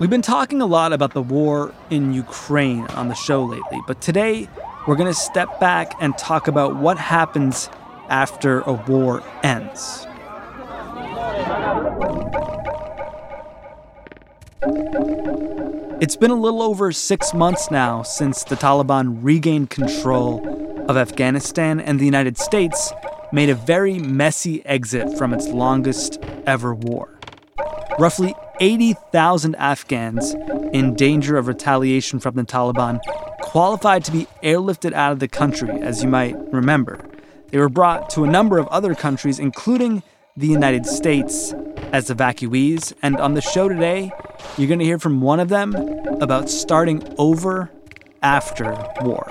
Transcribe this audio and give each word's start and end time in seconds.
We've 0.00 0.10
been 0.10 0.22
talking 0.22 0.60
a 0.60 0.66
lot 0.66 0.92
about 0.92 1.14
the 1.14 1.22
war 1.22 1.72
in 1.88 2.12
Ukraine 2.12 2.84
on 2.88 3.06
the 3.06 3.14
show 3.14 3.44
lately, 3.44 3.80
but 3.86 4.00
today 4.00 4.48
we're 4.88 4.96
going 4.96 5.12
to 5.12 5.18
step 5.18 5.60
back 5.60 5.94
and 6.00 6.18
talk 6.18 6.48
about 6.48 6.74
what 6.74 6.98
happens 6.98 7.70
after 8.08 8.60
a 8.62 8.72
war 8.72 9.22
ends. 9.44 10.04
It's 16.00 16.16
been 16.16 16.32
a 16.32 16.34
little 16.34 16.62
over 16.62 16.90
six 16.90 17.32
months 17.32 17.70
now 17.70 18.02
since 18.02 18.42
the 18.42 18.56
Taliban 18.56 19.18
regained 19.22 19.70
control 19.70 20.44
of 20.88 20.96
Afghanistan, 20.96 21.78
and 21.78 22.00
the 22.00 22.04
United 22.04 22.36
States 22.36 22.92
made 23.32 23.48
a 23.48 23.54
very 23.54 24.00
messy 24.00 24.66
exit 24.66 25.16
from 25.16 25.32
its 25.32 25.46
longest 25.46 26.18
ever 26.46 26.74
war. 26.74 27.16
Roughly 27.98 28.34
80,000 28.60 29.54
Afghans 29.56 30.34
in 30.72 30.94
danger 30.94 31.36
of 31.36 31.46
retaliation 31.46 32.20
from 32.20 32.34
the 32.34 32.44
Taliban 32.44 33.00
qualified 33.40 34.04
to 34.04 34.12
be 34.12 34.26
airlifted 34.42 34.92
out 34.92 35.12
of 35.12 35.18
the 35.18 35.28
country, 35.28 35.70
as 35.80 36.02
you 36.02 36.08
might 36.08 36.36
remember. 36.52 37.04
They 37.50 37.58
were 37.58 37.68
brought 37.68 38.10
to 38.10 38.24
a 38.24 38.26
number 38.26 38.58
of 38.58 38.66
other 38.68 38.94
countries, 38.94 39.38
including 39.38 40.02
the 40.36 40.48
United 40.48 40.86
States, 40.86 41.52
as 41.92 42.10
evacuees. 42.10 42.92
And 43.02 43.16
on 43.16 43.34
the 43.34 43.40
show 43.40 43.68
today, 43.68 44.12
you're 44.56 44.68
going 44.68 44.80
to 44.80 44.84
hear 44.84 44.98
from 44.98 45.20
one 45.20 45.40
of 45.40 45.48
them 45.48 45.74
about 46.20 46.50
starting 46.50 47.14
over 47.18 47.70
after 48.22 48.76
war. 49.02 49.30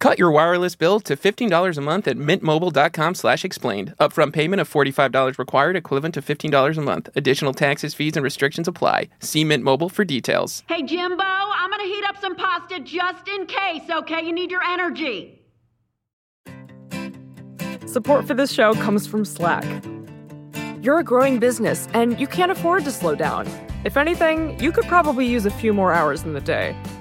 Cut 0.00 0.18
your 0.18 0.30
wireless 0.30 0.76
bill 0.76 0.98
to 1.00 1.14
$15 1.14 1.76
a 1.76 1.80
month 1.82 2.08
at 2.08 2.16
mintmobile.com 2.16 3.14
slash 3.14 3.44
explained. 3.44 3.94
Upfront 4.00 4.32
payment 4.32 4.58
of 4.58 4.68
$45 4.68 5.38
required, 5.38 5.76
equivalent 5.76 6.14
to 6.14 6.22
$15 6.22 6.78
a 6.78 6.80
month. 6.80 7.10
Additional 7.14 7.52
taxes, 7.52 7.92
fees, 7.92 8.16
and 8.16 8.24
restrictions 8.24 8.66
apply. 8.66 9.10
See 9.20 9.44
Mint 9.44 9.62
Mobile 9.62 9.90
for 9.90 10.06
details. 10.06 10.64
Hey, 10.68 10.82
Jimbo, 10.82 11.22
I'm 11.22 11.70
gonna 11.70 11.84
heat 11.84 12.04
up 12.08 12.16
some 12.18 12.34
pasta 12.34 12.80
just 12.80 13.28
in 13.28 13.44
case, 13.44 13.82
okay? 13.90 14.24
You 14.24 14.32
need 14.32 14.50
your 14.50 14.62
energy. 14.64 15.36
Support 17.86 18.26
for 18.26 18.32
this 18.32 18.52
show 18.52 18.72
comes 18.74 19.06
from 19.06 19.26
Slack. 19.26 19.66
You're 20.80 21.00
a 21.00 21.04
growing 21.04 21.38
business 21.38 21.88
and 21.92 22.18
you 22.18 22.26
can't 22.26 22.50
afford 22.50 22.84
to 22.84 22.90
slow 22.90 23.14
down. 23.14 23.46
If 23.84 23.98
anything, 23.98 24.58
you 24.58 24.72
could 24.72 24.84
probably 24.84 25.26
use 25.26 25.44
a 25.44 25.50
few 25.50 25.74
more 25.74 25.92
hours 25.92 26.22
in 26.22 26.32
the 26.32 26.40
day. 26.40 26.74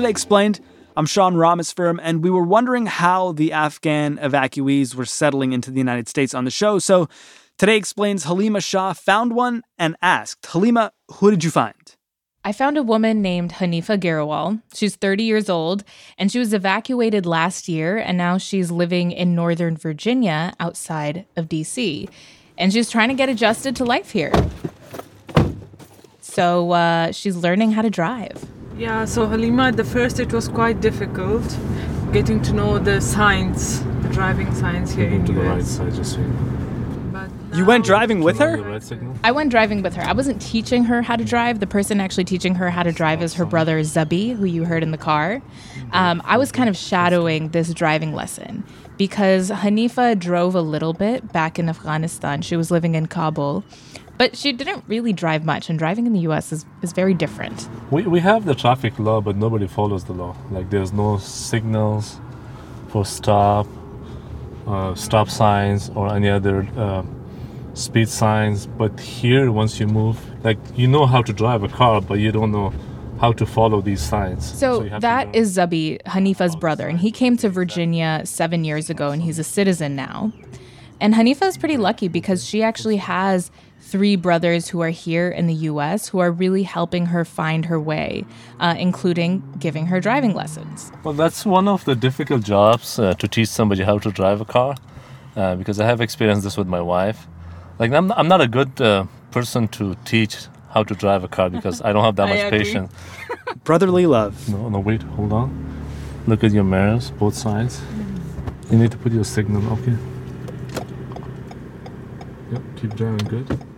Today 0.00 0.08
Explained. 0.08 0.60
I'm 0.96 1.04
Sean 1.04 1.34
Rameswaram, 1.34 1.98
and 2.02 2.24
we 2.24 2.30
were 2.30 2.42
wondering 2.42 2.86
how 2.86 3.32
the 3.32 3.52
Afghan 3.52 4.16
evacuees 4.16 4.94
were 4.94 5.04
settling 5.04 5.52
into 5.52 5.70
the 5.70 5.76
United 5.76 6.08
States 6.08 6.32
on 6.32 6.46
the 6.46 6.50
show. 6.50 6.78
So 6.78 7.06
Today 7.58 7.76
Explains 7.76 8.24
Halima 8.24 8.62
Shah 8.62 8.94
found 8.94 9.34
one 9.34 9.62
and 9.78 9.96
asked, 10.00 10.46
Halima, 10.46 10.92
who 11.12 11.30
did 11.30 11.44
you 11.44 11.50
find? 11.50 11.96
I 12.42 12.52
found 12.52 12.78
a 12.78 12.82
woman 12.82 13.20
named 13.20 13.52
Hanifa 13.52 14.00
Girawal. 14.00 14.62
She's 14.72 14.96
30 14.96 15.24
years 15.24 15.50
old 15.50 15.84
and 16.16 16.32
she 16.32 16.38
was 16.38 16.54
evacuated 16.54 17.26
last 17.26 17.68
year 17.68 17.98
and 17.98 18.16
now 18.16 18.38
she's 18.38 18.70
living 18.70 19.12
in 19.12 19.34
Northern 19.34 19.76
Virginia 19.76 20.54
outside 20.58 21.26
of 21.36 21.46
DC. 21.50 22.08
And 22.56 22.72
she's 22.72 22.88
trying 22.88 23.10
to 23.10 23.14
get 23.14 23.28
adjusted 23.28 23.76
to 23.76 23.84
life 23.84 24.12
here. 24.12 24.32
So 26.22 26.70
uh, 26.70 27.12
she's 27.12 27.36
learning 27.36 27.72
how 27.72 27.82
to 27.82 27.90
drive. 27.90 28.46
Yeah, 28.80 29.04
so 29.04 29.26
Halima, 29.26 29.64
at 29.64 29.76
the 29.76 29.84
first 29.84 30.18
it 30.20 30.32
was 30.32 30.48
quite 30.48 30.80
difficult 30.80 31.44
getting 32.14 32.40
to 32.40 32.54
know 32.54 32.78
the 32.78 32.98
signs, 33.02 33.84
the 33.84 34.08
driving 34.08 34.54
signs 34.54 34.90
here 34.90 35.06
in 35.06 35.22
to 35.26 35.34
the 35.34 35.42
right 35.42 35.62
side, 35.62 35.92
just 35.94 36.14
so 36.14 36.20
you 36.20 36.28
know. 36.28 37.28
You 37.52 37.66
went 37.66 37.84
driving 37.84 38.22
with 38.22 38.38
her? 38.38 38.80
I 39.22 39.32
went 39.32 39.50
driving 39.50 39.82
with 39.82 39.94
her. 39.96 40.02
I 40.02 40.14
wasn't 40.14 40.40
teaching 40.40 40.84
her 40.84 41.02
how 41.02 41.16
to 41.16 41.24
drive. 41.26 41.60
The 41.60 41.66
person 41.66 42.00
actually 42.00 42.24
teaching 42.24 42.54
her 42.54 42.70
how 42.70 42.82
to 42.82 42.90
drive 42.90 43.22
is 43.22 43.34
her 43.34 43.44
brother 43.44 43.80
Zabi, 43.80 44.34
who 44.34 44.46
you 44.46 44.64
heard 44.64 44.82
in 44.82 44.92
the 44.92 44.98
car. 44.98 45.42
Um, 45.92 46.22
I 46.24 46.38
was 46.38 46.50
kind 46.50 46.70
of 46.70 46.76
shadowing 46.76 47.50
this 47.50 47.74
driving 47.74 48.14
lesson 48.14 48.64
because 48.96 49.50
Hanifa 49.50 50.18
drove 50.18 50.54
a 50.54 50.62
little 50.62 50.94
bit 50.94 51.32
back 51.34 51.58
in 51.58 51.68
Afghanistan. 51.68 52.40
She 52.40 52.56
was 52.56 52.70
living 52.70 52.94
in 52.94 53.08
Kabul, 53.08 53.62
but 54.20 54.36
she 54.36 54.52
didn't 54.52 54.84
really 54.86 55.14
drive 55.14 55.46
much. 55.46 55.70
And 55.70 55.78
driving 55.78 56.06
in 56.06 56.12
the 56.12 56.20
U.S. 56.28 56.52
is, 56.52 56.66
is 56.82 56.92
very 56.92 57.14
different. 57.14 57.70
We, 57.90 58.02
we 58.02 58.20
have 58.20 58.44
the 58.44 58.54
traffic 58.54 58.98
law, 58.98 59.22
but 59.22 59.34
nobody 59.34 59.66
follows 59.66 60.04
the 60.04 60.12
law. 60.12 60.36
Like 60.50 60.68
there's 60.68 60.92
no 60.92 61.16
signals 61.16 62.20
for 62.88 63.06
stop, 63.06 63.66
uh, 64.66 64.94
stop 64.94 65.30
signs, 65.30 65.88
or 65.94 66.14
any 66.14 66.28
other 66.28 66.68
uh, 66.76 67.02
speed 67.72 68.10
signs. 68.10 68.66
But 68.66 69.00
here, 69.00 69.50
once 69.50 69.80
you 69.80 69.86
move, 69.86 70.18
like 70.44 70.58
you 70.76 70.86
know 70.86 71.06
how 71.06 71.22
to 71.22 71.32
drive 71.32 71.62
a 71.62 71.68
car, 71.68 72.02
but 72.02 72.18
you 72.18 72.30
don't 72.30 72.52
know 72.52 72.74
how 73.20 73.32
to 73.32 73.46
follow 73.46 73.80
these 73.80 74.02
signs. 74.02 74.44
So, 74.44 74.82
to 74.82 75.00
that 75.00 75.34
is 75.34 75.56
Zabi, 75.56 76.02
Hanifa's 76.02 76.56
brother, 76.56 76.88
and 76.88 76.98
he 76.98 77.10
came 77.10 77.38
to 77.38 77.48
Virginia 77.48 78.20
seven 78.26 78.64
years 78.64 78.90
ago, 78.90 79.12
and 79.12 79.22
he's 79.22 79.38
a 79.38 79.44
citizen 79.44 79.96
now. 79.96 80.30
And 81.00 81.14
Hanifa 81.14 81.46
is 81.46 81.56
pretty 81.56 81.78
lucky 81.78 82.08
because 82.08 82.44
she 82.44 82.62
actually 82.62 82.98
has 82.98 83.50
three 83.80 84.16
brothers 84.16 84.68
who 84.68 84.80
are 84.80 84.90
here 84.90 85.28
in 85.28 85.46
the 85.46 85.54
U.S. 85.54 86.08
who 86.08 86.18
are 86.18 86.30
really 86.30 86.62
helping 86.62 87.06
her 87.06 87.24
find 87.24 87.64
her 87.66 87.80
way, 87.80 88.24
uh, 88.60 88.74
including 88.78 89.42
giving 89.58 89.86
her 89.86 90.00
driving 90.00 90.34
lessons. 90.34 90.92
Well, 91.02 91.14
that's 91.14 91.44
one 91.44 91.66
of 91.68 91.84
the 91.84 91.94
difficult 91.94 92.44
jobs 92.44 92.98
uh, 92.98 93.14
to 93.14 93.26
teach 93.26 93.48
somebody 93.48 93.82
how 93.82 93.98
to 93.98 94.10
drive 94.10 94.40
a 94.40 94.44
car, 94.44 94.76
uh, 95.36 95.56
because 95.56 95.80
I 95.80 95.86
have 95.86 96.00
experienced 96.00 96.44
this 96.44 96.56
with 96.56 96.66
my 96.68 96.80
wife. 96.80 97.26
Like 97.78 97.92
I'm, 97.92 98.12
I'm 98.12 98.28
not 98.28 98.40
a 98.40 98.48
good 98.48 98.80
uh, 98.80 99.06
person 99.30 99.68
to 99.68 99.96
teach 100.04 100.36
how 100.70 100.84
to 100.84 100.94
drive 100.94 101.24
a 101.24 101.28
car 101.28 101.50
because 101.56 101.82
I 101.82 101.92
don't 101.92 102.04
have 102.04 102.16
that 102.16 102.28
much 102.28 102.38
agree. 102.38 102.58
patience. 102.58 102.92
Brotherly 103.64 104.06
love. 104.06 104.48
No, 104.48 104.68
no, 104.68 104.78
wait, 104.78 105.02
hold 105.02 105.32
on. 105.32 105.66
Look 106.26 106.44
at 106.44 106.52
your 106.52 106.64
mirrors, 106.64 107.10
both 107.10 107.34
sides. 107.34 107.80
You 108.70 108.78
need 108.78 108.92
to 108.92 108.98
put 108.98 109.12
your 109.12 109.24
signal. 109.24 109.72
Okay. 109.72 109.96
Yep, 112.52 112.62
keep 112.76 112.94
driving 112.94 113.26
good. 113.28 113.69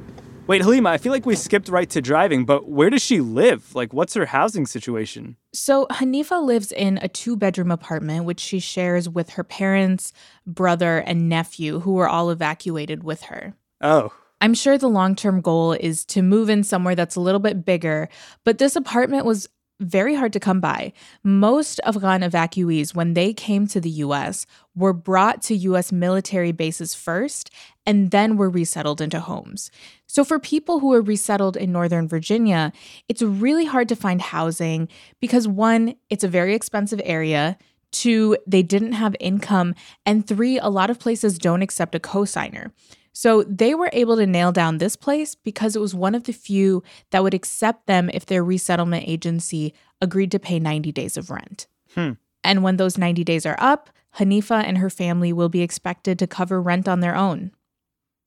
Wait, 0.49 0.61
Halima, 0.61 0.91
I 0.91 0.99
feel 0.99 1.13
like 1.13 1.25
we 1.25 1.37
skipped 1.37 1.69
right 1.69 1.89
to 1.91 2.03
driving, 2.03 2.45
but 2.45 2.69
where 2.69 2.91
does 2.91 3.01
she 3.01 3.21
live? 3.21 3.75
Like, 3.77 3.93
what's 3.93 4.15
her 4.15 4.27
housing 4.27 4.67
situation? 4.67 5.37
So, 5.55 5.87
Hanifa 5.87 6.45
lives 6.45 6.73
in 6.73 6.99
a 7.01 7.07
two 7.07 7.37
bedroom 7.37 7.71
apartment, 7.71 8.25
which 8.25 8.41
she 8.41 8.59
shares 8.59 9.09
with 9.09 9.31
her 9.31 9.45
parents, 9.45 10.13
brother, 10.45 10.99
and 10.99 11.29
nephew, 11.29 11.81
who 11.81 11.93
were 11.93 12.09
all 12.09 12.31
evacuated 12.31 13.05
with 13.05 13.23
her. 13.23 13.55
Oh, 13.81 14.13
I'm 14.41 14.55
sure 14.55 14.77
the 14.77 14.89
long 14.89 15.15
term 15.15 15.41
goal 15.41 15.75
is 15.75 16.05
to 16.07 16.23
move 16.23 16.51
in 16.51 16.65
somewhere 16.65 16.97
that's 16.97 17.15
a 17.15 17.21
little 17.21 17.41
bit 17.41 17.65
bigger, 17.65 18.09
but 18.45 18.59
this 18.59 18.75
apartment 18.75 19.25
was 19.25 19.49
very 19.83 20.15
hard 20.15 20.33
to 20.33 20.41
come 20.41 20.61
by. 20.61 20.93
Most 21.23 21.81
Afghan 21.85 22.23
evacuees, 22.23 22.95
when 22.95 23.15
they 23.15 23.33
came 23.33 23.67
to 23.69 23.81
the 23.81 23.91
US, 23.91 24.47
were 24.75 24.93
brought 24.93 25.43
to 25.43 25.57
US 25.57 25.93
military 25.93 26.53
bases 26.53 26.95
first 26.95 27.51
and 27.87 28.11
then 28.11 28.37
were 28.37 28.51
resettled 28.51 29.01
into 29.01 29.21
homes. 29.21 29.71
So, 30.07 30.25
for 30.25 30.39
people 30.39 30.81
who 30.81 30.89
were 30.89 31.03
resettled 31.03 31.57
in 31.57 31.73
Northern 31.73 32.09
Virginia, 32.09 32.73
it's 33.09 33.23
really 33.23 33.65
hard 33.65 33.89
to 33.89 33.97
find 33.97 34.21
housing 34.21 34.89
because 35.21 35.49
one, 35.49 35.95
it's 36.11 36.25
a 36.25 36.29
very 36.29 36.55
expensive 36.55 37.01
area. 37.05 37.57
Two, 37.91 38.37
they 38.47 38.63
didn't 38.63 38.93
have 38.93 39.15
income. 39.21 39.75
And 40.07 40.27
three, 40.27 40.59
a 40.59 40.69
lot 40.69 40.91
of 40.91 40.99
places 40.99 41.39
don't 41.39 41.63
accept 41.63 41.95
a 41.95 42.01
cosigner. 42.01 42.71
So 43.13 43.43
they 43.43 43.75
were 43.75 43.91
able 43.93 44.17
to 44.17 44.27
nail 44.27 44.53
down 44.53 44.79
this 44.79 44.97
place 44.97 45.35
because 45.35 45.77
it 45.77 45.81
was 45.81 45.95
one 45.95 46.15
of 46.15 46.25
the 46.25 46.33
few 46.33 46.83
that 47.11 47.23
would 47.23 47.35
accept 47.35 47.87
them 47.87 48.11
if 48.13 48.25
their 48.25 48.43
resettlement 48.43 49.07
agency 49.07 49.75
agreed 50.01 50.31
to 50.31 50.39
pay 50.39 50.59
90 50.59 50.93
days 50.93 51.19
of 51.19 51.31
rent. 51.31 51.67
Hmm. 51.95 52.13
And 52.43 52.63
when 52.63 52.77
those 52.77 52.97
90 52.97 53.23
days 53.25 53.45
are 53.45 53.57
up, 53.59 53.91
Hanifa 54.17 54.65
and 54.65 54.79
her 54.79 54.91
family 54.91 55.33
will 55.33 55.49
be 55.49 55.63
expected 55.63 56.19
to 56.19 56.27
cover 56.27 56.61
rent 56.61 56.89
on 56.89 57.01
their 57.01 57.15
own. 57.15 57.53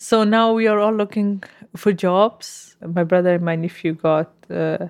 So 0.07 0.23
now 0.23 0.53
we 0.53 0.67
are 0.67 0.79
all 0.79 0.93
looking 0.93 1.43
for 1.75 1.91
jobs. 1.91 2.77
My 2.85 3.03
brother 3.03 3.33
and 3.33 3.43
my 3.43 3.55
nephew 3.55 3.93
got 3.93 4.31
uh, 4.51 4.87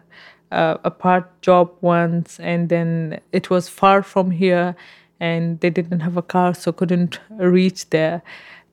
a 0.52 0.92
part 0.92 1.26
job 1.42 1.72
once, 1.82 2.40
and 2.40 2.68
then 2.68 3.22
it 3.32 3.50
was 3.50 3.70
far 3.70 4.04
from 4.04 4.32
here, 4.32 4.76
and 5.20 5.60
they 5.62 5.70
didn't 5.70 6.02
have 6.02 6.18
a 6.18 6.22
car, 6.22 6.54
so 6.54 6.72
couldn't 6.72 7.20
reach 7.30 7.90
there 7.92 8.22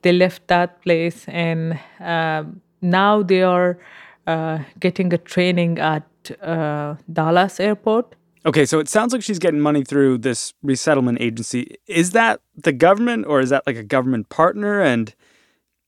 they 0.03 0.13
left 0.13 0.47
that 0.47 0.81
place 0.81 1.25
and 1.27 1.79
um, 1.99 2.61
now 2.81 3.23
they 3.23 3.41
are 3.41 3.79
uh, 4.27 4.59
getting 4.79 5.11
a 5.13 5.17
training 5.17 5.79
at 5.79 6.03
uh, 6.41 6.95
Dulles 7.11 7.59
airport. 7.59 8.15
Okay, 8.45 8.65
so 8.65 8.79
it 8.79 8.89
sounds 8.89 9.13
like 9.13 9.23
she's 9.23 9.39
getting 9.39 9.61
money 9.61 9.83
through 9.83 10.17
this 10.19 10.53
resettlement 10.61 11.21
agency. 11.21 11.77
Is 11.87 12.11
that 12.11 12.41
the 12.55 12.73
government 12.73 13.25
or 13.25 13.39
is 13.39 13.49
that 13.49 13.65
like 13.65 13.77
a 13.77 13.83
government 13.83 14.27
partner? 14.27 14.81
And 14.81 15.15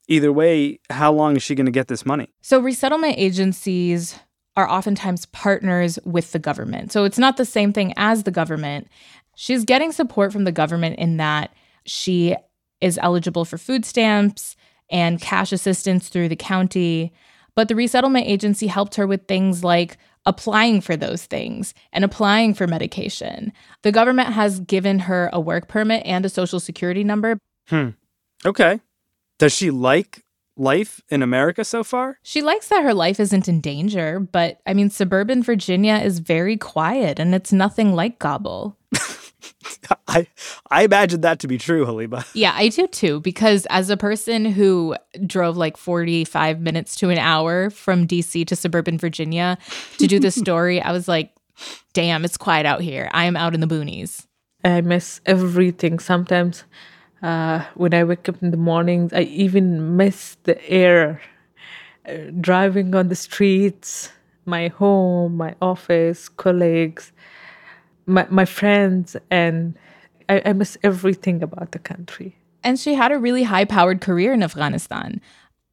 either 0.08 0.32
way, 0.32 0.80
how 0.90 1.12
long 1.12 1.36
is 1.36 1.44
she 1.44 1.56
going 1.56 1.66
to 1.66 1.72
get 1.72 1.88
this 1.88 2.06
money? 2.06 2.30
So, 2.42 2.60
resettlement 2.60 3.16
agencies 3.18 4.18
are 4.56 4.70
oftentimes 4.70 5.26
partners 5.28 6.00
with 6.06 6.32
the 6.32 6.40
government. 6.40 6.92
So, 6.92 7.04
it's 7.04 7.20
not 7.20 7.38
the 7.38 7.46
same 7.46 7.74
thing 7.74 7.94
as 7.98 8.24
the 8.24 8.32
government. 8.32 8.88
She's 9.36 9.66
getting 9.66 9.92
support 9.92 10.32
from 10.32 10.46
the 10.46 10.52
government 10.52 10.98
in 10.98 11.18
that 11.18 11.54
she 11.86 12.36
is 12.82 13.00
eligible 13.02 13.46
for 13.46 13.58
food 13.58 13.86
stamps 13.86 14.56
and 14.90 15.22
cash 15.22 15.52
assistance 15.52 16.10
through 16.10 16.30
the 16.30 16.36
county. 16.36 17.14
But 17.56 17.68
the 17.68 17.76
resettlement 17.76 18.28
agency 18.28 18.68
helped 18.68 18.96
her 18.96 19.08
with 19.08 19.28
things 19.28 19.64
like 19.64 19.98
applying 20.26 20.82
for 20.82 20.98
those 20.98 21.26
things 21.26 21.74
and 21.94 22.04
applying 22.04 22.54
for 22.54 22.68
medication. 22.68 23.54
The 23.84 23.92
government 23.92 24.30
has 24.30 24.60
given 24.60 25.00
her 25.00 25.30
a 25.32 25.40
work 25.40 25.68
permit 25.68 26.04
and 26.06 26.26
a 26.26 26.30
social 26.30 26.60
security 26.60 27.04
number. 27.04 27.38
Hmm. 27.68 27.90
Okay. 28.46 28.80
Does 29.38 29.54
she 29.54 29.72
like 29.72 30.24
life 30.58 31.02
in 31.10 31.22
America 31.22 31.64
so 31.64 31.84
far? 31.84 32.20
She 32.24 32.42
likes 32.42 32.70
that 32.70 32.84
her 32.84 32.94
life 32.94 33.20
isn't 33.20 33.48
in 33.48 33.62
danger, 33.62 34.20
but 34.20 34.60
I 34.66 34.74
mean, 34.74 34.90
suburban 34.90 35.44
Virginia 35.44 35.96
is 35.96 36.20
very 36.20 36.58
quiet 36.58 37.20
and 37.20 37.36
it's 37.36 37.52
nothing 37.52 37.94
like 37.94 38.20
Kabul. 38.20 38.78
I 40.08 40.28
I 40.72 40.84
imagine 40.84 41.22
that 41.22 41.40
to 41.40 41.48
be 41.48 41.58
true, 41.58 41.86
Halima. 41.86 42.26
Yeah, 42.34 42.54
I 42.56 42.70
do 42.70 42.88
too. 42.88 43.20
Because 43.20 43.66
as 43.70 43.90
a 43.90 43.98
person 43.98 44.46
who 44.46 44.96
drove 45.26 45.58
like 45.58 45.78
45 45.78 46.62
minutes 46.62 46.96
to 46.98 47.10
an 47.10 47.18
hour 47.18 47.70
from 47.70 48.08
DC 48.08 48.48
to 48.48 48.56
suburban 48.56 48.98
Virginia 48.98 49.58
to 49.98 50.08
do 50.08 50.20
this 50.20 50.36
story, 50.46 50.82
I 50.82 50.92
was 50.92 51.08
like, 51.08 51.32
damn, 51.94 52.26
it's 52.26 52.38
quiet 52.38 52.66
out 52.66 52.82
here. 52.82 53.10
I 53.12 53.26
am 53.26 53.36
out 53.36 53.54
in 53.54 53.60
the 53.60 53.68
boonies. 53.68 54.26
I 54.64 54.82
miss 54.82 55.22
everything. 55.26 56.00
Sometimes 56.00 56.64
uh, 57.22 57.66
when 57.76 57.94
I 57.94 58.04
wake 58.04 58.28
up 58.30 58.42
in 58.42 58.52
the 58.52 58.58
mornings, 58.58 59.14
I 59.14 59.22
even 59.22 59.98
miss 59.98 60.38
the 60.44 60.64
air. 60.70 61.22
Uh, 62.08 62.32
driving 62.40 62.94
on 62.94 63.08
the 63.08 63.16
streets, 63.16 64.12
my 64.46 64.68
home, 64.68 65.38
my 65.38 65.56
office, 65.62 66.30
colleagues 66.30 67.12
my, 68.06 68.28
my 68.30 68.46
friends 68.46 69.16
and 69.32 69.78
I, 70.30 70.42
I 70.46 70.54
miss 70.54 70.78
everything 70.84 71.44
about 71.44 71.72
the 71.72 71.80
country. 71.80 72.36
And 72.64 72.80
she 72.80 72.96
had 72.96 73.12
a 73.12 73.20
really 73.20 73.44
high 73.44 73.66
powered 73.66 74.02
career 74.02 74.34
in 74.34 74.44
Afghanistan. 74.44 75.22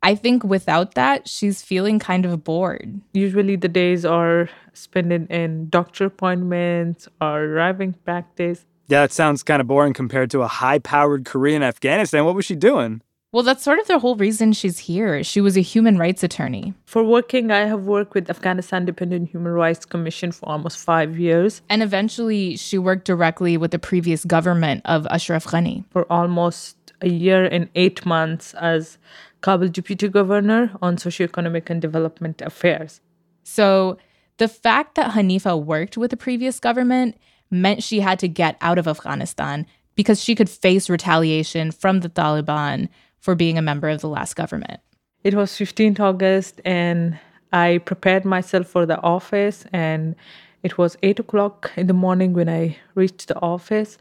I 0.03 0.15
think 0.15 0.43
without 0.43 0.95
that, 0.95 1.29
she's 1.29 1.63
feeling 1.63 1.99
kind 1.99 2.27
of 2.27 2.45
bored. 2.45 3.01
Usually 3.13 3.57
the 3.57 3.69
days 3.69 4.05
are 4.05 4.51
spent 4.73 5.13
in 5.13 5.69
doctor 5.69 6.07
appointments 6.07 7.09
or 7.21 7.47
driving 7.47 7.95
practice. 8.05 8.65
Yeah, 8.89 9.05
it 9.05 9.13
sounds 9.13 9.43
kind 9.43 9.61
of 9.61 9.67
boring 9.67 9.93
compared 9.95 10.31
to 10.33 10.43
a 10.43 10.49
high 10.49 10.79
powered 10.79 11.25
career 11.25 11.57
in 11.57 11.63
Afghanistan. 11.63 12.25
What 12.25 12.35
was 12.35 12.45
she 12.45 12.57
doing? 12.57 13.03
Well, 13.33 13.43
that's 13.43 13.63
sort 13.63 13.79
of 13.79 13.87
the 13.87 13.99
whole 13.99 14.17
reason 14.17 14.53
she's 14.53 14.79
here. 14.79 15.25
She 15.25 15.41
was 15.41 15.57
a 15.57 15.63
human 15.63 15.97
rights 15.97 16.23
attorney. 16.23 16.75
For 16.85 17.03
working, 17.03 17.51
I 17.51 17.61
have 17.61 17.85
worked 17.85 18.13
with 18.13 18.29
Afghanistan 18.29 18.83
Independent 18.83 19.31
Human 19.31 19.53
Rights 19.53 19.87
Commission 19.87 20.33
for 20.33 20.47
almost 20.47 20.77
five 20.77 21.19
years. 21.19 21.63
And 21.71 21.83
eventually, 21.83 22.57
she 22.57 22.77
worked 22.77 23.07
directly 23.07 23.57
with 23.57 23.71
the 23.71 23.79
previous 23.79 24.27
government 24.27 24.83
of 24.85 25.07
Ashraf 25.07 25.47
Ghani. 25.47 25.87
For 25.89 26.05
almost 26.13 26.77
a 27.01 27.09
year 27.09 27.47
and 27.47 27.71
eight 27.75 28.05
months 28.05 28.53
as 28.55 28.99
Kabul 29.41 29.69
Deputy 29.69 30.09
Governor 30.09 30.71
on 30.83 30.97
Socioeconomic 30.97 31.71
and 31.71 31.81
Development 31.81 32.41
Affairs. 32.43 33.01
So, 33.45 33.97
the 34.37 34.49
fact 34.49 34.97
that 34.97 35.13
Hanifa 35.13 35.59
worked 35.63 35.97
with 35.97 36.11
the 36.11 36.19
previous 36.19 36.61
government 36.61 37.17
meant 37.53 37.83
she 37.83 38.01
had 38.01 38.19
to 38.21 38.29
get 38.29 38.57
out 38.61 38.79
of 38.79 38.89
Afghanistan 38.89 39.67
because 39.95 40.23
she 40.23 40.35
could 40.35 40.49
face 40.49 40.89
retaliation 40.89 41.71
from 41.71 42.01
the 42.01 42.09
Taliban 42.09 42.89
for 43.21 43.35
being 43.35 43.59
a 43.59 43.63
member 43.63 43.89
of 43.89 44.01
the 44.01 44.09
last 44.09 44.35
government? 44.35 44.81
It 45.23 45.35
was 45.35 45.53
15th 45.53 46.01
August, 46.01 46.61
and 46.65 47.19
I 47.53 47.79
prepared 47.79 48.25
myself 48.25 48.67
for 48.67 48.87
the 48.87 49.01
office, 49.03 49.65
and 49.73 50.17
it 50.63 50.79
was 50.79 50.97
8 51.03 51.21
o'clock 51.21 51.71
in 51.77 51.87
the 51.87 51.93
morning 51.93 52.33
when 52.33 52.49
I 52.49 52.77
reached 52.95 53.29
the 53.29 53.39
office. 53.41 53.99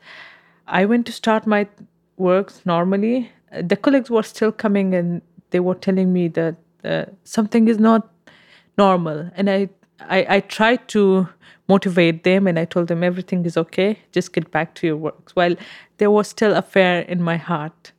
I 0.67 0.85
went 0.85 1.05
to 1.07 1.11
start 1.11 1.45
my 1.45 1.67
works 2.17 2.61
normally. 2.65 3.31
The 3.51 3.75
colleagues 3.75 4.09
were 4.09 4.23
still 4.23 4.51
coming, 4.51 4.95
and 4.95 5.21
they 5.51 5.59
were 5.59 5.75
telling 5.75 6.11
me 6.11 6.27
that 6.29 6.55
uh, 6.83 7.05
something 7.23 7.67
is 7.67 7.77
not 7.77 8.09
normal. 8.77 9.29
And 9.35 9.49
I, 9.49 9.69
I, 10.09 10.25
I 10.29 10.39
tried 10.41 10.87
to 10.89 11.29
motivate 11.67 12.23
them, 12.23 12.47
and 12.47 12.59
I 12.59 12.65
told 12.65 12.87
them 12.87 13.03
everything 13.03 13.45
is 13.45 13.57
okay. 13.57 13.99
Just 14.11 14.33
get 14.33 14.51
back 14.51 14.75
to 14.75 14.87
your 14.87 14.97
works. 14.97 15.35
While 15.35 15.55
there 15.97 16.11
was 16.11 16.27
still 16.27 16.53
a 16.53 16.61
fear 16.61 16.99
in 16.99 17.21
my 17.21 17.37
heart 17.37 17.91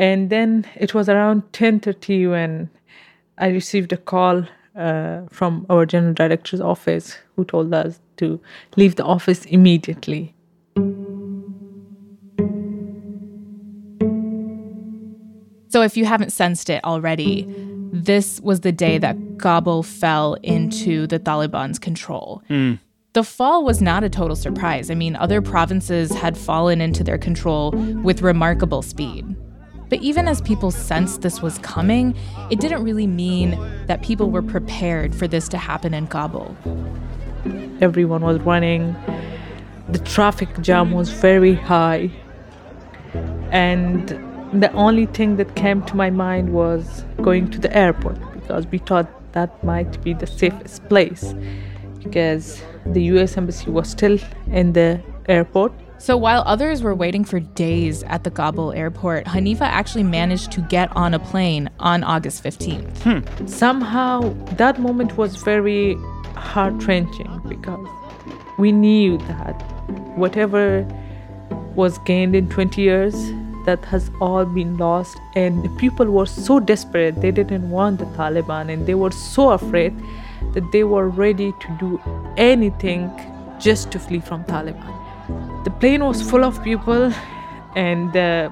and 0.00 0.30
then 0.30 0.66
it 0.76 0.94
was 0.94 1.08
around 1.10 1.42
10:30 1.52 2.30
when 2.30 2.70
I 3.36 3.48
received 3.48 3.92
a 3.92 3.98
call 3.98 4.44
uh, 4.74 5.20
from 5.30 5.66
our 5.68 5.84
general 5.84 6.14
director's 6.14 6.60
office, 6.60 7.18
who 7.36 7.44
told 7.44 7.74
us 7.74 8.00
to 8.16 8.40
leave 8.76 8.96
the 8.96 9.04
office 9.04 9.44
immediately. 9.44 10.34
So, 15.68 15.82
if 15.82 15.98
you 15.98 16.06
haven't 16.06 16.32
sensed 16.32 16.70
it 16.70 16.82
already, 16.82 17.46
this 17.92 18.40
was 18.40 18.60
the 18.60 18.72
day 18.72 18.96
that 18.98 19.16
Kabul 19.40 19.82
fell 19.82 20.34
into 20.42 21.06
the 21.06 21.18
Taliban's 21.18 21.78
control. 21.78 22.42
Mm. 22.50 22.78
The 23.12 23.24
fall 23.24 23.64
was 23.64 23.82
not 23.82 24.04
a 24.04 24.08
total 24.08 24.36
surprise. 24.36 24.90
I 24.90 24.94
mean, 24.94 25.16
other 25.16 25.42
provinces 25.42 26.12
had 26.12 26.38
fallen 26.38 26.80
into 26.80 27.02
their 27.02 27.18
control 27.18 27.72
with 28.04 28.22
remarkable 28.22 28.82
speed. 28.82 29.34
But 29.88 30.00
even 30.00 30.28
as 30.28 30.40
people 30.42 30.70
sensed 30.70 31.22
this 31.22 31.42
was 31.42 31.58
coming, 31.58 32.16
it 32.50 32.60
didn't 32.60 32.84
really 32.84 33.08
mean 33.08 33.58
that 33.86 34.02
people 34.02 34.30
were 34.30 34.42
prepared 34.42 35.12
for 35.12 35.26
this 35.26 35.48
to 35.48 35.58
happen 35.58 35.92
in 35.92 36.06
Kabul. 36.06 36.56
Everyone 37.80 38.22
was 38.22 38.38
running. 38.42 38.94
The 39.88 39.98
traffic 39.98 40.48
jam 40.60 40.92
was 40.92 41.10
very 41.10 41.54
high. 41.54 42.12
And 43.50 44.08
the 44.52 44.70
only 44.74 45.06
thing 45.06 45.36
that 45.36 45.56
came 45.56 45.82
to 45.82 45.96
my 45.96 46.10
mind 46.10 46.52
was 46.52 47.04
going 47.22 47.50
to 47.50 47.58
the 47.58 47.76
airport 47.76 48.18
because 48.34 48.66
we 48.68 48.78
thought 48.78 49.08
that 49.32 49.62
might 49.64 50.02
be 50.02 50.14
the 50.14 50.26
safest 50.26 50.88
place 50.88 51.34
because 52.02 52.62
the 52.86 53.02
US 53.14 53.36
embassy 53.36 53.70
was 53.70 53.88
still 53.88 54.18
in 54.50 54.72
the 54.72 55.00
airport 55.28 55.72
so 56.00 56.16
while 56.16 56.42
others 56.46 56.82
were 56.82 56.94
waiting 56.94 57.24
for 57.24 57.40
days 57.40 58.02
at 58.04 58.24
the 58.24 58.30
Kabul 58.30 58.72
airport, 58.72 59.26
Hanifa 59.26 59.60
actually 59.60 60.02
managed 60.02 60.50
to 60.52 60.62
get 60.62 60.88
on 60.96 61.12
a 61.12 61.18
plane 61.18 61.68
on 61.78 62.02
August 62.04 62.42
15th. 62.42 62.96
Hmm. 63.02 63.46
Somehow 63.46 64.32
that 64.56 64.80
moment 64.80 65.18
was 65.18 65.36
very 65.36 65.96
heart 66.36 66.86
wrenching 66.86 67.42
because 67.46 67.86
we 68.58 68.72
knew 68.72 69.18
that 69.18 69.52
whatever 70.16 70.88
was 71.74 71.98
gained 71.98 72.34
in 72.34 72.48
20 72.48 72.80
years 72.80 73.14
that 73.70 73.90
has 73.96 74.10
all 74.20 74.44
been 74.60 74.76
lost 74.76 75.18
and 75.44 75.68
people 75.84 76.16
were 76.18 76.26
so 76.26 76.60
desperate 76.72 77.20
they 77.26 77.32
didn't 77.42 77.70
want 77.78 77.98
the 78.04 78.10
taliban 78.20 78.72
and 78.76 78.86
they 78.92 78.98
were 79.04 79.12
so 79.22 79.50
afraid 79.50 80.04
that 80.54 80.72
they 80.72 80.84
were 80.84 81.08
ready 81.08 81.52
to 81.60 81.76
do 81.78 82.00
anything 82.36 83.10
just 83.58 83.90
to 83.92 83.98
flee 83.98 84.20
from 84.20 84.44
Taliban. 84.44 85.64
The 85.64 85.70
plane 85.70 86.04
was 86.04 86.22
full 86.22 86.44
of 86.44 86.62
people, 86.64 87.12
and 87.76 88.12
the 88.12 88.50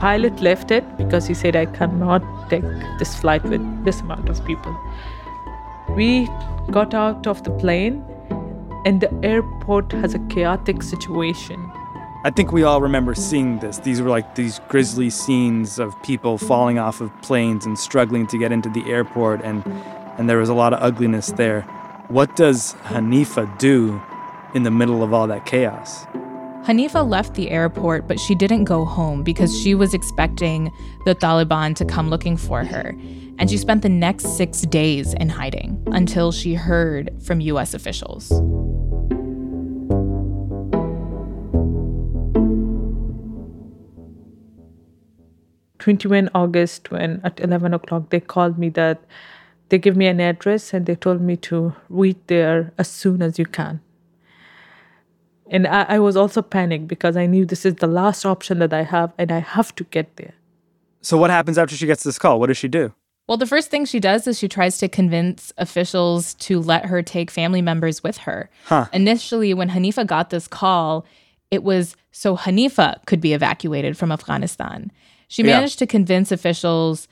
pilot 0.00 0.40
left 0.40 0.70
it 0.70 0.84
because 0.96 1.26
he 1.26 1.34
said, 1.34 1.56
I 1.56 1.66
cannot 1.66 2.22
take 2.48 2.64
this 2.98 3.14
flight 3.16 3.42
with 3.44 3.84
this 3.84 4.00
amount 4.00 4.28
of 4.28 4.44
people. 4.44 4.76
We 5.90 6.28
got 6.70 6.94
out 6.94 7.26
of 7.26 7.42
the 7.44 7.50
plane, 7.50 8.04
and 8.84 9.00
the 9.00 9.12
airport 9.22 9.92
has 9.92 10.14
a 10.14 10.20
chaotic 10.28 10.82
situation. 10.82 11.70
I 12.26 12.30
think 12.30 12.50
we 12.50 12.64
all 12.64 12.80
remember 12.80 13.14
seeing 13.14 13.60
this. 13.60 13.78
These 13.78 14.02
were 14.02 14.10
like 14.10 14.34
these 14.34 14.58
grisly 14.66 15.10
scenes 15.10 15.78
of 15.78 15.94
people 16.02 16.38
falling 16.38 16.76
off 16.76 17.00
of 17.00 17.12
planes 17.22 17.64
and 17.64 17.78
struggling 17.78 18.26
to 18.26 18.36
get 18.36 18.50
into 18.50 18.68
the 18.68 18.84
airport, 18.90 19.42
and, 19.42 19.64
and 20.18 20.28
there 20.28 20.38
was 20.38 20.48
a 20.48 20.54
lot 20.54 20.72
of 20.72 20.82
ugliness 20.82 21.28
there. 21.30 21.60
What 22.08 22.34
does 22.34 22.74
Hanifa 22.86 23.56
do 23.60 24.02
in 24.56 24.64
the 24.64 24.72
middle 24.72 25.04
of 25.04 25.14
all 25.14 25.28
that 25.28 25.46
chaos? 25.46 26.04
Hanifa 26.64 27.08
left 27.08 27.34
the 27.34 27.48
airport, 27.48 28.08
but 28.08 28.18
she 28.18 28.34
didn't 28.34 28.64
go 28.64 28.84
home 28.84 29.22
because 29.22 29.56
she 29.56 29.76
was 29.76 29.94
expecting 29.94 30.72
the 31.04 31.14
Taliban 31.14 31.76
to 31.76 31.84
come 31.84 32.10
looking 32.10 32.36
for 32.36 32.64
her. 32.64 32.88
And 33.38 33.48
she 33.48 33.56
spent 33.56 33.82
the 33.82 33.88
next 33.88 34.36
six 34.36 34.62
days 34.62 35.14
in 35.14 35.28
hiding 35.28 35.80
until 35.92 36.32
she 36.32 36.54
heard 36.54 37.22
from 37.22 37.40
US 37.40 37.72
officials. 37.72 38.32
21 45.86 46.28
August, 46.34 46.90
when 46.90 47.20
at 47.22 47.38
11 47.38 47.72
o'clock 47.72 48.10
they 48.10 48.18
called 48.18 48.58
me 48.58 48.68
that 48.70 48.98
they 49.68 49.78
gave 49.78 49.96
me 49.96 50.08
an 50.08 50.18
address 50.18 50.74
and 50.74 50.84
they 50.84 50.96
told 50.96 51.20
me 51.20 51.36
to 51.36 51.76
reach 51.88 52.16
there 52.26 52.72
as 52.76 52.88
soon 52.90 53.22
as 53.22 53.38
you 53.38 53.46
can. 53.46 53.80
And 55.48 55.64
I, 55.64 55.82
I, 55.90 55.98
was 56.00 56.16
also 56.16 56.42
panicked 56.42 56.88
because 56.88 57.16
I 57.16 57.26
knew 57.26 57.46
this 57.46 57.64
is 57.64 57.76
the 57.76 57.86
last 57.86 58.26
option 58.26 58.58
that 58.58 58.72
I 58.72 58.82
have 58.82 59.12
and 59.16 59.30
I 59.30 59.38
have 59.38 59.76
to 59.76 59.84
get 59.84 60.16
there. 60.16 60.34
So, 61.02 61.16
what 61.16 61.30
happens 61.30 61.56
after 61.56 61.76
she 61.76 61.86
gets 61.86 62.02
this 62.02 62.18
call? 62.18 62.40
What 62.40 62.48
does 62.48 62.56
she 62.56 62.66
do? 62.66 62.92
Well, 63.28 63.38
the 63.38 63.46
first 63.46 63.70
thing 63.70 63.84
she 63.84 64.00
does 64.00 64.26
is 64.26 64.40
she 64.40 64.48
tries 64.48 64.78
to 64.78 64.88
convince 64.88 65.52
officials 65.56 66.34
to 66.34 66.58
let 66.58 66.86
her 66.86 67.00
take 67.00 67.30
family 67.30 67.62
members 67.62 68.02
with 68.02 68.16
her. 68.18 68.50
Huh. 68.64 68.86
Initially, 68.92 69.54
when 69.54 69.70
Hanifa 69.70 70.04
got 70.04 70.30
this 70.30 70.48
call, 70.48 71.06
it 71.52 71.62
was 71.62 71.94
so 72.10 72.36
Hanifa 72.36 73.06
could 73.06 73.20
be 73.20 73.34
evacuated 73.34 73.96
from 73.96 74.10
Afghanistan. 74.10 74.90
She 75.28 75.42
managed 75.42 75.76
yeah. 75.76 75.86
to 75.86 75.90
convince 75.90 76.32
officials 76.32 77.08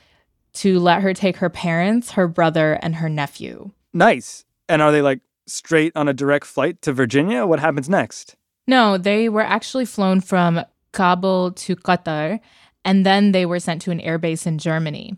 to 0.54 0.78
let 0.78 1.02
her 1.02 1.12
take 1.12 1.38
her 1.38 1.50
parents, 1.50 2.12
her 2.12 2.28
brother, 2.28 2.78
and 2.82 2.96
her 2.96 3.08
nephew. 3.08 3.72
Nice. 3.92 4.44
And 4.68 4.80
are 4.80 4.92
they 4.92 5.02
like 5.02 5.20
straight 5.46 5.92
on 5.96 6.08
a 6.08 6.14
direct 6.14 6.46
flight 6.46 6.80
to 6.82 6.92
Virginia? 6.92 7.46
What 7.46 7.60
happens 7.60 7.88
next? 7.88 8.36
No, 8.66 8.96
they 8.96 9.28
were 9.28 9.42
actually 9.42 9.84
flown 9.84 10.20
from 10.20 10.64
Kabul 10.92 11.52
to 11.52 11.76
Qatar, 11.76 12.40
and 12.84 13.04
then 13.04 13.32
they 13.32 13.44
were 13.46 13.60
sent 13.60 13.82
to 13.82 13.90
an 13.90 14.00
airbase 14.00 14.46
in 14.46 14.58
Germany. 14.58 15.16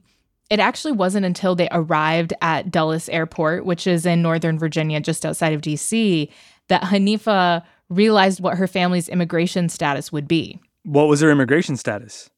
It 0.48 0.60
actually 0.60 0.92
wasn't 0.92 1.26
until 1.26 1.54
they 1.54 1.68
arrived 1.70 2.32
at 2.40 2.70
Dulles 2.70 3.08
Airport, 3.08 3.64
which 3.64 3.86
is 3.86 4.06
in 4.06 4.22
Northern 4.22 4.58
Virginia, 4.58 5.00
just 5.00 5.26
outside 5.26 5.52
of 5.52 5.60
DC, 5.60 6.30
that 6.68 6.82
Hanifa 6.82 7.62
realized 7.88 8.40
what 8.40 8.56
her 8.56 8.66
family's 8.66 9.08
immigration 9.08 9.68
status 9.68 10.12
would 10.12 10.26
be. 10.26 10.60
What 10.84 11.08
was 11.08 11.20
her 11.20 11.30
immigration 11.30 11.76
status? 11.76 12.30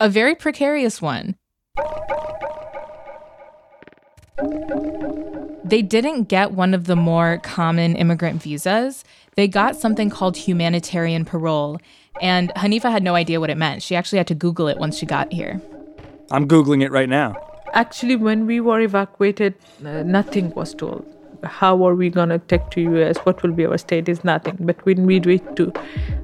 A 0.00 0.08
very 0.08 0.34
precarious 0.34 1.02
one. 1.02 1.36
They 5.62 5.82
didn't 5.82 6.24
get 6.24 6.52
one 6.52 6.72
of 6.72 6.86
the 6.86 6.96
more 6.96 7.38
common 7.44 7.96
immigrant 7.96 8.42
visas. 8.42 9.04
They 9.36 9.46
got 9.46 9.76
something 9.76 10.08
called 10.08 10.38
humanitarian 10.38 11.26
parole. 11.26 11.78
And 12.22 12.50
Hanifa 12.56 12.90
had 12.90 13.02
no 13.02 13.14
idea 13.14 13.40
what 13.40 13.50
it 13.50 13.58
meant. 13.58 13.82
She 13.82 13.94
actually 13.94 14.16
had 14.16 14.26
to 14.28 14.34
Google 14.34 14.68
it 14.68 14.78
once 14.78 14.96
she 14.96 15.04
got 15.04 15.30
here. 15.32 15.60
I'm 16.30 16.48
Googling 16.48 16.82
it 16.82 16.90
right 16.90 17.08
now. 17.08 17.34
Actually, 17.74 18.16
when 18.16 18.46
we 18.46 18.58
were 18.58 18.80
evacuated, 18.80 19.54
uh, 19.84 20.02
nothing 20.02 20.50
was 20.54 20.74
told. 20.74 21.04
How 21.44 21.86
are 21.86 21.94
we 21.94 22.08
going 22.08 22.30
to 22.30 22.38
take 22.38 22.70
to 22.70 22.80
US? 22.80 23.18
What 23.18 23.42
will 23.42 23.52
be 23.52 23.66
our 23.66 23.76
status? 23.76 24.24
Nothing. 24.24 24.56
But 24.60 24.82
when 24.86 25.04
we 25.04 25.20
reached 25.20 25.56
to 25.56 25.72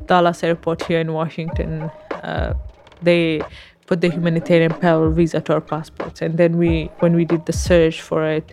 Dulles 0.07 0.43
Airport 0.43 0.83
here 0.85 1.01
in 1.01 1.13
Washington, 1.13 1.91
uh, 2.23 2.55
they 3.03 3.43
put 3.87 4.01
the 4.01 4.11
humanitarian 4.11 4.73
parole 4.73 5.11
visa 5.11 5.41
to 5.41 5.55
our 5.55 5.61
passports. 5.61 6.21
And 6.21 6.39
then 6.39 6.59
we, 6.59 6.91
when 6.99 7.15
we 7.15 7.25
did 7.25 7.47
the 7.47 7.53
search 7.53 8.03
for 8.03 8.27
it, 8.27 8.53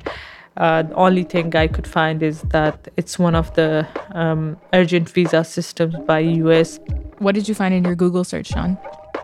uh, 0.57 0.83
the 0.83 0.93
only 0.93 1.23
thing 1.23 1.55
I 1.55 1.67
could 1.67 1.87
find 1.87 2.21
is 2.21 2.41
that 2.43 2.87
it's 2.95 3.17
one 3.17 3.33
of 3.33 3.53
the 3.55 3.87
um, 4.11 4.57
urgent 4.71 5.09
visa 5.09 5.43
systems 5.43 5.95
by 6.05 6.19
US. 6.19 6.79
What 7.17 7.33
did 7.33 7.47
you 7.47 7.55
find 7.55 7.73
in 7.73 7.83
your 7.83 7.95
Google 7.95 8.23
search, 8.23 8.47
Sean? 8.47 8.77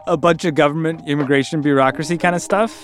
A 0.07 0.17
bunch 0.17 0.45
of 0.45 0.55
government 0.55 1.01
immigration 1.07 1.61
bureaucracy 1.61 2.17
kind 2.17 2.35
of 2.35 2.41
stuff. 2.41 2.83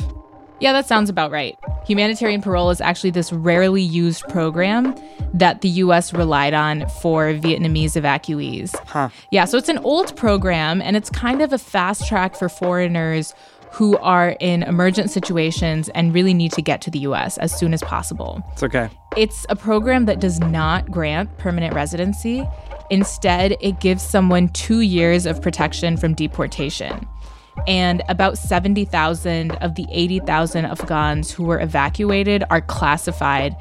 Yeah, 0.60 0.72
that 0.74 0.88
sounds 0.88 1.10
about 1.10 1.32
right. 1.32 1.58
Humanitarian 1.86 2.42
parole 2.42 2.70
is 2.70 2.82
actually 2.82 3.12
this 3.12 3.32
rarely 3.32 3.82
used 3.82 4.24
program 4.30 4.96
that 5.34 5.62
the 5.62 5.70
US 5.70 6.14
relied 6.14 6.54
on 6.54 6.88
for 7.02 7.34
Vietnamese 7.34 8.02
evacuees. 8.02 8.76
Huh. 8.88 9.10
Yeah, 9.32 9.46
so 9.46 9.58
it's 9.58 9.70
an 9.70 9.80
old 9.80 10.16
program 10.16 10.82
and 10.82 10.96
it's 10.96 11.10
kind 11.10 11.42
of 11.42 11.52
a 11.52 11.58
fast 11.58 12.08
track 12.08 12.36
for 12.36 12.48
foreigners 12.48 13.34
who 13.72 13.98
are 13.98 14.38
in 14.40 14.64
emergent 14.64 15.12
situations 15.12 15.90
and 15.90 16.14
really 16.14 16.34
need 16.34 16.54
to 16.54 16.62
get 16.62 16.82
to 16.82 16.90
the 16.90 17.00
US 17.00 17.38
as 17.40 17.54
soon 17.54 17.74
as 17.74 17.84
possible. 17.84 18.42
It's 18.54 18.64
okay. 18.64 18.90
It's 19.18 19.46
a 19.50 19.56
program 19.56 20.06
that 20.06 20.22
does 20.22 20.40
not 20.40 20.90
grant 20.90 21.38
permanent 21.38 21.74
residency. 21.74 22.48
Instead, 22.90 23.58
it 23.60 23.82
gives 23.82 24.02
someone 24.02 24.48
two 24.50 24.80
years 24.80 25.26
of 25.26 25.42
protection 25.42 25.98
from 25.98 26.14
deportation 26.14 27.06
and 27.68 28.04
about 28.10 28.38
70,000 28.38 29.52
of 29.54 29.76
the 29.76 29.86
80,000 29.90 30.66
Afghans 30.66 31.32
who 31.32 31.44
were 31.44 31.60
evacuated 31.60 32.44
are 32.50 32.62
classified 32.62 33.56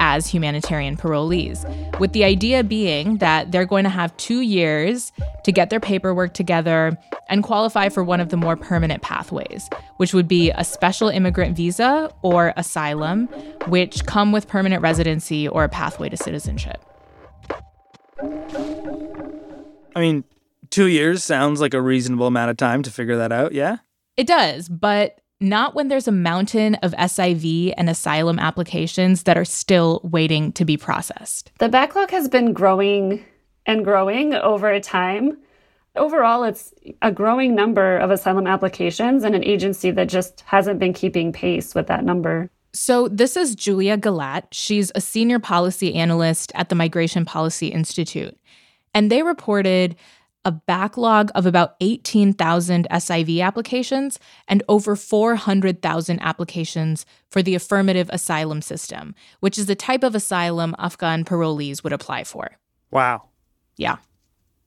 as 0.00 0.26
humanitarian 0.26 0.96
parolees, 0.96 1.62
with 2.00 2.12
the 2.12 2.24
idea 2.24 2.64
being 2.64 3.18
that 3.18 3.52
they're 3.52 3.66
going 3.66 3.84
to 3.84 3.90
have 3.90 4.16
two 4.16 4.40
years 4.40 5.12
to 5.44 5.52
get 5.52 5.68
their 5.68 5.78
paperwork 5.78 6.32
together 6.32 6.96
and 7.28 7.44
qualify 7.44 7.90
for 7.90 8.02
one 8.02 8.18
of 8.18 8.30
the 8.30 8.36
more 8.36 8.56
permanent 8.56 9.02
pathways, 9.02 9.68
which 9.98 10.14
would 10.14 10.26
be 10.26 10.50
a 10.52 10.64
special 10.64 11.08
immigrant 11.10 11.54
visa 11.54 12.10
or 12.22 12.54
asylum, 12.56 13.26
which 13.66 14.06
come 14.06 14.32
with 14.32 14.48
permanent 14.48 14.82
residency 14.82 15.46
or 15.46 15.64
a 15.64 15.68
pathway 15.68 16.08
to 16.08 16.16
citizenship. 16.16 16.82
I 19.94 20.00
mean, 20.00 20.24
two 20.70 20.86
years 20.86 21.22
sounds 21.22 21.60
like 21.60 21.74
a 21.74 21.82
reasonable 21.82 22.26
amount 22.26 22.50
of 22.50 22.56
time 22.56 22.82
to 22.82 22.90
figure 22.90 23.16
that 23.16 23.32
out, 23.32 23.52
yeah? 23.52 23.78
It 24.16 24.26
does, 24.26 24.68
but 24.68 25.20
not 25.40 25.74
when 25.74 25.88
there's 25.88 26.08
a 26.08 26.12
mountain 26.12 26.74
of 26.76 26.92
SIV 26.92 27.74
and 27.76 27.88
asylum 27.88 28.38
applications 28.38 29.22
that 29.22 29.38
are 29.38 29.44
still 29.44 30.00
waiting 30.04 30.52
to 30.52 30.64
be 30.64 30.76
processed. 30.76 31.50
The 31.58 31.68
backlog 31.68 32.10
has 32.10 32.28
been 32.28 32.52
growing 32.52 33.24
and 33.66 33.84
growing 33.84 34.34
over 34.34 34.78
time. 34.80 35.38
Overall, 35.96 36.44
it's 36.44 36.72
a 37.02 37.10
growing 37.10 37.54
number 37.54 37.96
of 37.96 38.10
asylum 38.10 38.46
applications 38.46 39.24
and 39.24 39.34
an 39.34 39.44
agency 39.44 39.90
that 39.92 40.08
just 40.08 40.42
hasn't 40.46 40.78
been 40.78 40.92
keeping 40.92 41.32
pace 41.32 41.74
with 41.74 41.86
that 41.88 42.04
number. 42.04 42.50
So, 42.72 43.08
this 43.08 43.36
is 43.36 43.56
Julia 43.56 43.98
Gelatt. 43.98 44.44
She's 44.52 44.92
a 44.94 45.00
senior 45.00 45.40
policy 45.40 45.94
analyst 45.94 46.52
at 46.54 46.68
the 46.68 46.76
Migration 46.76 47.24
Policy 47.24 47.68
Institute. 47.68 48.38
And 48.94 49.10
they 49.10 49.22
reported 49.22 49.96
a 50.44 50.52
backlog 50.52 51.30
of 51.34 51.46
about 51.46 51.76
18,000 51.80 52.88
SIV 52.90 53.42
applications 53.42 54.18
and 54.48 54.62
over 54.68 54.96
400,000 54.96 56.20
applications 56.20 57.04
for 57.28 57.42
the 57.42 57.54
affirmative 57.54 58.08
asylum 58.12 58.62
system, 58.62 59.14
which 59.40 59.58
is 59.58 59.66
the 59.66 59.74
type 59.74 60.02
of 60.02 60.14
asylum 60.14 60.74
Afghan 60.78 61.24
parolees 61.24 61.84
would 61.84 61.92
apply 61.92 62.24
for. 62.24 62.52
Wow. 62.90 63.28
Yeah. 63.76 63.96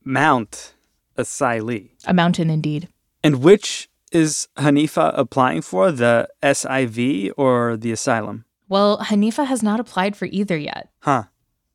Mount 0.03 0.73
Asylee. 1.17 1.91
A 2.05 2.13
mountain 2.13 2.49
indeed. 2.49 2.87
And 3.23 3.41
which 3.41 3.89
is 4.11 4.47
Hanifa 4.57 5.11
applying 5.17 5.61
for, 5.61 5.91
the 5.91 6.29
SIV 6.43 7.31
or 7.35 7.77
the 7.77 7.91
asylum? 7.91 8.45
Well, 8.69 8.99
Hanifa 8.99 9.45
has 9.45 9.63
not 9.63 9.79
applied 9.79 10.15
for 10.15 10.25
either 10.25 10.57
yet. 10.57 10.89
Huh. 10.99 11.23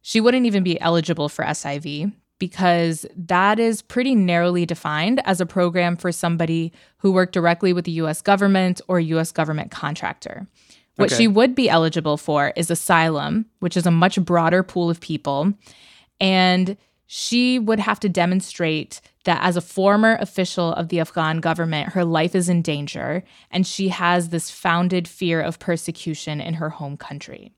She 0.00 0.20
wouldn't 0.20 0.46
even 0.46 0.62
be 0.62 0.80
eligible 0.80 1.28
for 1.28 1.44
SIV 1.44 2.12
because 2.38 3.04
that 3.16 3.58
is 3.58 3.82
pretty 3.82 4.14
narrowly 4.14 4.64
defined 4.64 5.20
as 5.24 5.40
a 5.40 5.46
program 5.46 5.96
for 5.96 6.12
somebody 6.12 6.72
who 6.98 7.12
worked 7.12 7.32
directly 7.32 7.72
with 7.72 7.84
the 7.84 7.92
US 7.92 8.22
government 8.22 8.80
or 8.88 9.00
US 9.00 9.32
government 9.32 9.70
contractor. 9.70 10.46
What 10.96 11.12
okay. 11.12 11.16
she 11.16 11.28
would 11.28 11.54
be 11.54 11.68
eligible 11.68 12.16
for 12.16 12.52
is 12.56 12.70
asylum, 12.70 13.46
which 13.60 13.76
is 13.76 13.86
a 13.86 13.90
much 13.90 14.20
broader 14.20 14.62
pool 14.62 14.90
of 14.90 15.00
people. 15.00 15.52
And 16.20 16.76
she 17.06 17.58
would 17.58 17.78
have 17.78 18.00
to 18.00 18.08
demonstrate 18.08 19.00
that 19.24 19.42
as 19.42 19.56
a 19.56 19.60
former 19.60 20.16
official 20.20 20.72
of 20.72 20.88
the 20.88 21.00
Afghan 21.00 21.40
government, 21.40 21.92
her 21.92 22.04
life 22.04 22.34
is 22.34 22.48
in 22.48 22.62
danger 22.62 23.22
and 23.50 23.66
she 23.66 23.88
has 23.88 24.28
this 24.28 24.50
founded 24.50 25.06
fear 25.06 25.40
of 25.40 25.58
persecution 25.58 26.40
in 26.40 26.54
her 26.54 26.70
home 26.70 26.96
country. 26.96 27.52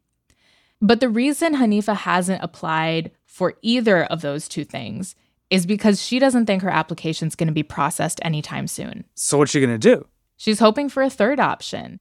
But 0.83 1.01
the 1.01 1.09
reason 1.09 1.55
Hanifa 1.55 1.97
hasn't 1.97 2.43
applied 2.43 3.11
for 3.31 3.55
either 3.63 4.05
of 4.05 4.23
those 4.23 4.49
two 4.49 4.65
things 4.65 5.15
is 5.51 5.65
because 5.65 6.03
she 6.03 6.19
doesn't 6.19 6.47
think 6.47 6.63
her 6.63 6.69
application's 6.69 7.37
going 7.37 7.47
to 7.47 7.55
be 7.55 7.63
processed 7.63 8.19
anytime 8.23 8.67
soon. 8.67 9.05
So 9.15 9.39
what's 9.39 9.53
she 9.53 9.61
going 9.61 9.73
to 9.73 9.79
do? 9.79 10.05
She's 10.37 10.59
hoping 10.59 10.89
for 10.89 11.03
a 11.03 11.09
third 11.09 11.39
option. 11.39 12.01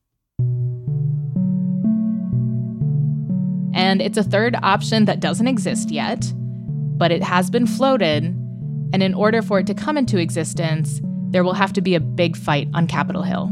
And 3.76 4.02
it's 4.02 4.18
a 4.18 4.24
third 4.24 4.56
option 4.64 5.06
that 5.06 5.20
doesn't 5.20 5.48
exist 5.48 5.92
yet, 5.92 6.34
but 6.36 7.12
it 7.12 7.22
has 7.22 7.52
been 7.52 7.68
floated. 7.68 8.24
And 8.92 9.04
in 9.04 9.14
order 9.14 9.44
for 9.44 9.60
it 9.60 9.68
to 9.68 9.76
come 9.76 9.98
into 9.98 10.18
existence, 10.18 11.00
there 11.30 11.44
will 11.44 11.54
have 11.54 11.74
to 11.74 11.82
be 11.82 11.94
a 11.94 12.00
big 12.00 12.36
fight 12.36 12.68
on 12.74 12.88
Capitol 12.88 13.22
Hill. 13.22 13.52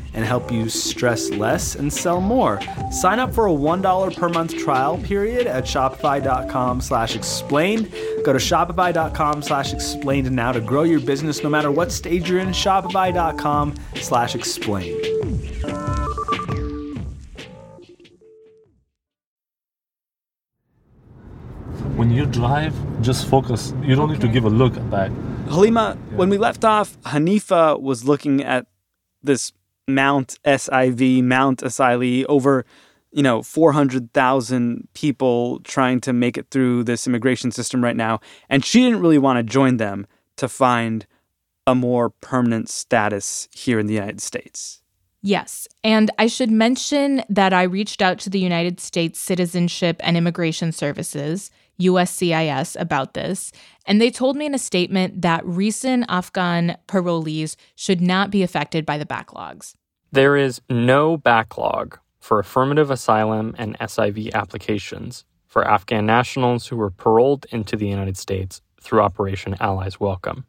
and 0.13 0.25
help 0.25 0.51
you 0.51 0.69
stress 0.69 1.29
less 1.29 1.75
and 1.75 1.91
sell 1.91 2.21
more. 2.21 2.59
Sign 2.91 3.19
up 3.19 3.33
for 3.33 3.47
a 3.47 3.51
$1 3.51 4.17
per 4.17 4.29
month 4.29 4.57
trial 4.57 4.97
period 4.97 5.47
at 5.47 5.63
shopify.com 5.65 6.81
slash 6.81 7.15
explained. 7.15 7.91
Go 8.23 8.33
to 8.33 8.39
shopify.com 8.39 9.41
slash 9.41 9.73
explained 9.73 10.31
now 10.31 10.51
to 10.51 10.61
grow 10.61 10.83
your 10.83 10.99
business 10.99 11.43
no 11.43 11.49
matter 11.49 11.71
what 11.71 11.91
stage 11.91 12.29
you're 12.29 12.39
in. 12.39 12.49
Shopify.com 12.49 13.75
slash 13.95 14.35
explained. 14.35 15.05
When 21.95 22.09
you 22.09 22.25
drive, 22.25 22.73
just 23.01 23.27
focus. 23.27 23.73
You 23.83 23.95
don't 23.95 24.11
need 24.11 24.21
to 24.21 24.27
give 24.27 24.45
a 24.45 24.49
look 24.49 24.73
back. 24.89 25.11
that. 25.11 25.51
Halima, 25.51 25.97
when 26.15 26.29
we 26.29 26.37
left 26.37 26.63
off, 26.65 26.99
Hanifa 27.01 27.79
was 27.79 28.05
looking 28.05 28.41
at 28.43 28.65
this 29.21 29.51
Mount 29.93 30.37
SIV, 30.45 31.23
Mount 31.23 31.59
Asylee, 31.61 32.25
over, 32.27 32.65
you 33.11 33.23
know, 33.23 33.41
400,000 33.41 34.87
people 34.93 35.59
trying 35.59 36.01
to 36.01 36.13
make 36.13 36.37
it 36.37 36.47
through 36.51 36.83
this 36.83 37.07
immigration 37.07 37.51
system 37.51 37.83
right 37.83 37.95
now. 37.95 38.19
And 38.49 38.63
she 38.63 38.81
didn't 38.81 39.01
really 39.01 39.17
want 39.17 39.37
to 39.37 39.43
join 39.43 39.77
them 39.77 40.07
to 40.37 40.47
find 40.47 41.05
a 41.67 41.75
more 41.75 42.09
permanent 42.09 42.69
status 42.69 43.47
here 43.51 43.79
in 43.79 43.87
the 43.87 43.93
United 43.93 44.21
States. 44.21 44.81
Yes. 45.21 45.67
And 45.83 46.09
I 46.17 46.27
should 46.27 46.49
mention 46.49 47.23
that 47.29 47.53
I 47.53 47.63
reached 47.63 48.01
out 48.01 48.17
to 48.19 48.29
the 48.29 48.39
United 48.39 48.79
States 48.79 49.19
Citizenship 49.19 49.97
and 49.99 50.17
Immigration 50.17 50.71
Services, 50.71 51.51
USCIS, 51.79 52.79
about 52.79 53.13
this. 53.13 53.51
And 53.85 54.01
they 54.01 54.09
told 54.09 54.35
me 54.35 54.47
in 54.47 54.55
a 54.55 54.59
statement 54.59 55.21
that 55.21 55.45
recent 55.45 56.05
Afghan 56.09 56.75
parolees 56.87 57.55
should 57.75 58.01
not 58.01 58.31
be 58.31 58.41
affected 58.41 58.83
by 58.83 58.97
the 58.97 59.05
backlogs. 59.05 59.75
There 60.13 60.35
is 60.35 60.59
no 60.69 61.15
backlog 61.15 61.97
for 62.19 62.37
affirmative 62.37 62.91
asylum 62.91 63.55
and 63.57 63.79
SIV 63.79 64.33
applications 64.33 65.23
for 65.47 65.65
Afghan 65.65 66.05
nationals 66.05 66.67
who 66.67 66.75
were 66.75 66.91
paroled 66.91 67.45
into 67.49 67.77
the 67.77 67.87
United 67.87 68.17
States 68.17 68.61
through 68.81 68.99
Operation 68.99 69.55
Allies 69.61 70.01
Welcome. 70.01 70.43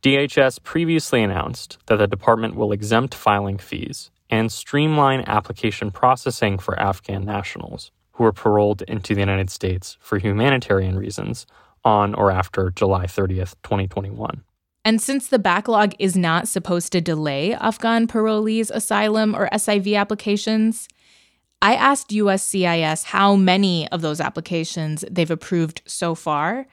DHS 0.00 0.62
previously 0.62 1.22
announced 1.22 1.76
that 1.84 1.96
the 1.96 2.06
department 2.06 2.54
will 2.54 2.72
exempt 2.72 3.14
filing 3.14 3.58
fees 3.58 4.10
and 4.30 4.50
streamline 4.50 5.22
application 5.26 5.90
processing 5.90 6.58
for 6.58 6.80
Afghan 6.80 7.26
nationals 7.26 7.90
who 8.12 8.24
were 8.24 8.32
paroled 8.32 8.80
into 8.88 9.14
the 9.14 9.20
United 9.20 9.50
States 9.50 9.98
for 10.00 10.16
humanitarian 10.16 10.96
reasons 10.96 11.44
on 11.84 12.14
or 12.14 12.30
after 12.30 12.70
July 12.70 13.04
30th, 13.04 13.54
2021. 13.62 14.44
And 14.88 15.02
since 15.02 15.26
the 15.26 15.38
backlog 15.38 15.94
is 15.98 16.16
not 16.16 16.48
supposed 16.48 16.92
to 16.92 17.02
delay 17.02 17.52
Afghan 17.52 18.06
parolees' 18.06 18.70
asylum 18.70 19.36
or 19.36 19.50
SIV 19.50 19.94
applications, 19.94 20.88
I 21.60 21.74
asked 21.74 22.08
USCIS 22.08 23.04
how 23.04 23.36
many 23.36 23.86
of 23.90 24.00
those 24.00 24.18
applications 24.18 25.04
they've 25.10 25.30
approved 25.30 25.82
so 25.84 26.14
far. 26.14 26.66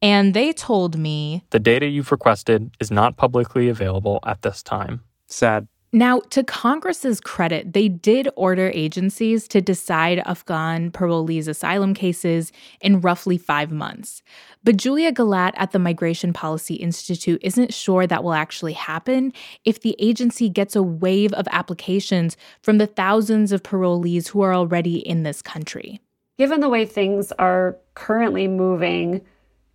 And 0.00 0.32
they 0.32 0.54
told 0.54 0.96
me 0.96 1.44
The 1.50 1.58
data 1.58 1.84
you've 1.86 2.10
requested 2.10 2.74
is 2.80 2.90
not 2.90 3.18
publicly 3.18 3.68
available 3.68 4.20
at 4.24 4.40
this 4.40 4.62
time. 4.62 5.02
Sad. 5.26 5.68
Now, 5.92 6.20
to 6.30 6.44
Congress's 6.44 7.20
credit, 7.20 7.72
they 7.72 7.88
did 7.88 8.28
order 8.36 8.70
agencies 8.72 9.48
to 9.48 9.60
decide 9.60 10.20
Afghan 10.20 10.92
parolees' 10.92 11.48
asylum 11.48 11.94
cases 11.94 12.52
in 12.80 13.00
roughly 13.00 13.36
five 13.36 13.72
months. 13.72 14.22
But 14.62 14.76
Julia 14.76 15.10
Gelatt 15.10 15.52
at 15.56 15.72
the 15.72 15.80
Migration 15.80 16.32
Policy 16.32 16.74
Institute 16.74 17.40
isn't 17.42 17.74
sure 17.74 18.06
that 18.06 18.22
will 18.22 18.34
actually 18.34 18.74
happen 18.74 19.32
if 19.64 19.80
the 19.80 19.96
agency 19.98 20.48
gets 20.48 20.76
a 20.76 20.82
wave 20.82 21.32
of 21.32 21.48
applications 21.50 22.36
from 22.62 22.78
the 22.78 22.86
thousands 22.86 23.50
of 23.50 23.64
parolees 23.64 24.28
who 24.28 24.42
are 24.42 24.54
already 24.54 24.98
in 24.98 25.24
this 25.24 25.42
country. 25.42 26.00
Given 26.38 26.60
the 26.60 26.68
way 26.68 26.86
things 26.86 27.32
are 27.32 27.76
currently 27.94 28.46
moving, 28.46 29.22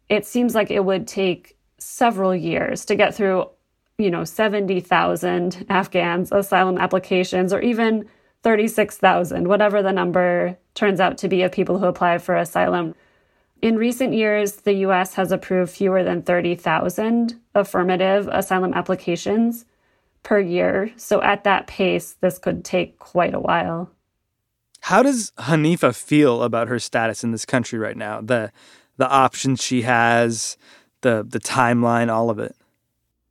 it 0.07 0.25
seems 0.25 0.55
like 0.55 0.71
it 0.71 0.85
would 0.85 1.07
take 1.07 1.57
several 1.77 2.33
years 2.33 2.85
to 2.85 2.95
get 2.95 3.13
through 3.13 3.49
you 3.97 4.11
know, 4.11 4.23
70,000 4.23 5.65
Afghans 5.69 6.31
asylum 6.31 6.77
applications 6.77 7.53
or 7.53 7.61
even 7.61 8.07
36,000, 8.43 9.47
whatever 9.47 9.81
the 9.81 9.93
number 9.93 10.57
turns 10.73 10.99
out 10.99 11.17
to 11.19 11.27
be 11.27 11.41
of 11.41 11.51
people 11.51 11.79
who 11.79 11.85
apply 11.85 12.17
for 12.17 12.35
asylum. 12.35 12.93
In 13.61 13.77
recent 13.77 14.13
years, 14.13 14.57
the 14.57 14.73
US 14.73 15.13
has 15.15 15.31
approved 15.31 15.71
fewer 15.71 16.03
than 16.03 16.21
30,000 16.21 17.39
affirmative 17.55 18.27
asylum 18.31 18.73
applications 18.73 19.65
per 20.23 20.39
year. 20.39 20.91
So 20.97 21.21
at 21.21 21.43
that 21.45 21.67
pace, 21.67 22.15
this 22.19 22.37
could 22.37 22.65
take 22.65 22.99
quite 22.99 23.33
a 23.33 23.39
while. 23.39 23.89
How 24.81 25.01
does 25.01 25.31
Hanifa 25.39 25.95
feel 25.95 26.43
about 26.43 26.67
her 26.67 26.77
status 26.77 27.23
in 27.23 27.31
this 27.31 27.45
country 27.45 27.79
right 27.79 27.97
now? 27.97 28.21
The 28.21 28.51
the 28.97 29.09
options 29.09 29.63
she 29.63 29.81
has, 29.81 30.57
the 31.01 31.25
the 31.27 31.39
timeline, 31.39 32.11
all 32.11 32.29
of 32.29 32.37
it. 32.37 32.55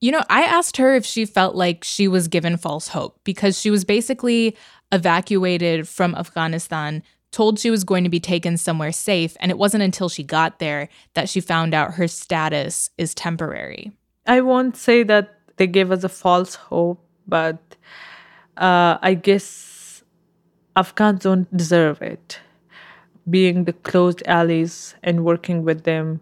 You 0.05 0.13
know, 0.13 0.23
I 0.29 0.43
asked 0.43 0.77
her 0.77 0.95
if 0.95 1.07
she 1.07 1.25
felt 1.25 1.55
like 1.55 1.83
she 1.83 2.09
was 2.09 2.29
given 2.29 2.59
false 2.59 2.89
hope 2.89 3.19
because 3.25 3.59
she 3.59 3.71
was 3.71 3.87
basically 3.87 4.55
evacuated 4.93 5.89
from 5.89 6.15
Afghanistan, 6.15 7.03
told 7.31 7.59
she 7.59 7.71
was 7.71 7.85
going 7.85 8.05
to 8.05 8.11
be 8.11 8.21
taken 8.21 8.59
somewhere 8.59 8.93
safe, 8.93 9.35
and 9.41 9.51
it 9.51 9.57
wasn't 9.57 9.83
until 9.83 10.11
she 10.11 10.23
got 10.23 10.59
there 10.59 10.91
that 11.15 11.31
she 11.31 11.41
found 11.41 11.73
out 11.73 11.95
her 11.95 12.07
status 12.07 12.91
is 12.99 13.15
temporary. 13.15 13.93
I 14.27 14.43
won't 14.43 14.77
say 14.77 15.05
that 15.05 15.39
they 15.57 15.67
gave 15.67 15.91
us 15.91 16.05
a 16.05 16.11
false 16.11 16.55
hope, 16.55 17.03
but 17.27 17.63
uh, 18.59 18.99
I 19.01 19.15
guess 19.15 20.05
Afghans 20.77 21.21
don't 21.21 21.57
deserve 21.57 22.03
it. 22.03 22.41
Being 23.31 23.65
the 23.65 23.73
closed 23.73 24.23
allies 24.27 24.97
and 25.03 25.25
working 25.25 25.65
with 25.65 25.85
them 25.85 26.21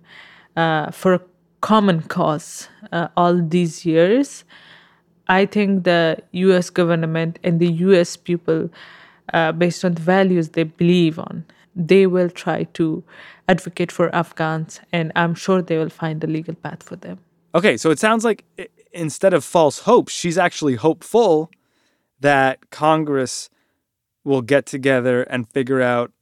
uh, 0.54 0.92
for 0.92 1.20
common 1.62 2.02
cause 2.02 2.68
uh, 2.92 3.08
all 3.16 3.40
these 3.40 3.86
years. 3.86 4.44
I 5.28 5.46
think 5.46 5.84
the 5.84 6.18
US 6.32 6.68
government 6.68 7.38
and 7.42 7.58
the 7.58 7.72
US 7.88 8.16
people, 8.16 8.68
uh, 9.32 9.52
based 9.52 9.84
on 9.84 9.94
the 9.94 10.02
values 10.02 10.50
they 10.50 10.64
believe 10.64 11.18
on, 11.18 11.44
they 11.74 12.06
will 12.06 12.28
try 12.28 12.64
to 12.74 13.02
advocate 13.48 13.90
for 13.90 14.14
Afghans, 14.14 14.80
and 14.92 15.10
I'm 15.16 15.34
sure 15.34 15.62
they 15.62 15.78
will 15.78 15.88
find 15.88 16.22
a 16.22 16.26
legal 16.26 16.54
path 16.54 16.82
for 16.82 16.96
them. 16.96 17.18
Okay, 17.54 17.76
so 17.76 17.90
it 17.90 17.98
sounds 17.98 18.24
like 18.24 18.44
instead 18.92 19.32
of 19.32 19.44
false 19.44 19.80
hope, 19.80 20.08
she's 20.08 20.36
actually 20.36 20.74
hopeful 20.74 21.50
that 22.20 22.70
Congress 22.70 23.48
will 24.24 24.42
get 24.42 24.66
together 24.66 25.22
and 25.22 25.48
figure 25.48 25.80
out 25.80 26.12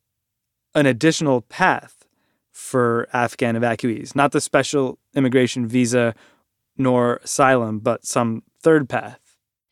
an 0.74 0.86
additional 0.86 1.40
path 1.42 1.99
for 2.60 3.08
Afghan 3.12 3.56
evacuees, 3.56 4.14
not 4.14 4.32
the 4.32 4.40
special 4.40 4.98
immigration 5.14 5.66
visa 5.66 6.14
nor 6.76 7.20
asylum, 7.24 7.78
but 7.80 8.06
some 8.06 8.42
third 8.62 8.88
path. 8.88 9.18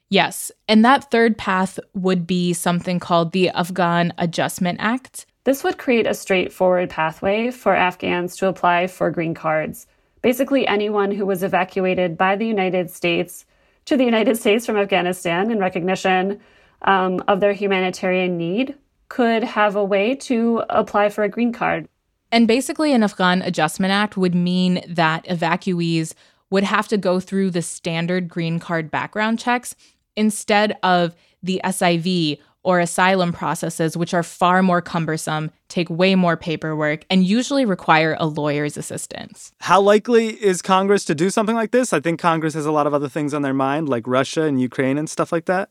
Yes, 0.09 0.51
and 0.67 0.85
that 0.85 1.11
third 1.11 1.37
path 1.37 1.79
would 1.95 2.27
be 2.27 2.55
something 2.55 2.99
called 2.99 3.33
the 3.33 3.51
Afghan 3.51 4.13
Adjustment 4.17 4.79
Act. 4.81 5.27
This 5.45 5.63
would 5.63 5.79
create 5.79 6.07
a 6.07 6.15
straightforward 6.15 6.89
pathway 6.91 7.51
for 7.51 7.75
Afghans 7.75 8.37
to 8.37 8.49
apply 8.49 8.87
for 8.87 9.11
green 9.11 9.35
cards. 9.35 9.87
Basically, 10.23 10.67
anyone 10.67 11.11
who 11.11 11.27
was 11.27 11.43
evacuated 11.43 12.17
by 12.17 12.37
the 12.37 12.47
United 12.47 12.91
States 12.91 13.45
to 13.85 13.97
the 13.97 14.05
United 14.05 14.37
States 14.37 14.67
from 14.67 14.77
Afghanistan 14.77 15.51
in 15.51 15.59
recognition 15.59 16.41
um, 16.83 17.23
of 17.29 17.41
their 17.41 17.53
humanitarian 17.53 18.37
need 18.37 18.75
could 19.09 19.45
have 19.45 19.77
a 19.77 19.85
way 19.85 20.15
to 20.15 20.63
apply 20.69 21.11
for 21.11 21.23
a 21.23 21.29
green 21.29 21.53
card. 21.53 21.89
And 22.31 22.47
basically, 22.47 22.93
an 22.93 23.03
Afghan 23.03 23.43
Adjustment 23.43 23.93
Act 23.93 24.17
would 24.17 24.35
mean 24.35 24.83
that 24.87 25.25
evacuees 25.27 26.15
would 26.51 26.65
have 26.65 26.89
to 26.89 26.99
go 26.99 27.21
through 27.21 27.51
the 27.51 27.63
standard 27.63 28.29
green 28.29 28.59
card 28.59 28.91
background 28.91 29.39
checks 29.39 29.75
instead 30.17 30.77
of 30.83 31.15
the 31.43 31.61
SIV 31.65 32.39
or 32.65 32.81
asylum 32.81 33.33
processes, 33.33 33.97
which 33.97 34.13
are 34.13 34.23
far 34.23 34.63
more 34.63 34.83
cumbersome, 34.83 35.51
take 35.69 35.89
way 35.89 36.15
more 36.15 36.37
paperwork, 36.37 37.05
and 37.09 37.25
usually 37.25 37.65
require 37.65 38.17
a 38.19 38.27
lawyer's 38.27 38.77
assistance. 38.77 39.53
How 39.61 39.81
likely 39.81 40.29
is 40.29 40.61
Congress 40.61 41.05
to 41.07 41.15
do 41.15 41.31
something 41.31 41.55
like 41.55 41.71
this? 41.71 41.93
I 41.93 42.01
think 42.01 42.21
Congress 42.21 42.55
has 42.55 42.67
a 42.67 42.73
lot 42.73 42.87
of 42.87 42.93
other 42.93 43.09
things 43.09 43.33
on 43.33 43.43
their 43.43 43.55
mind, 43.55 43.89
like 43.89 44.07
Russia 44.07 44.43
and 44.43 44.61
Ukraine 44.61 44.99
and 44.99 45.09
stuff 45.09 45.33
like 45.33 45.47
that. 45.47 45.71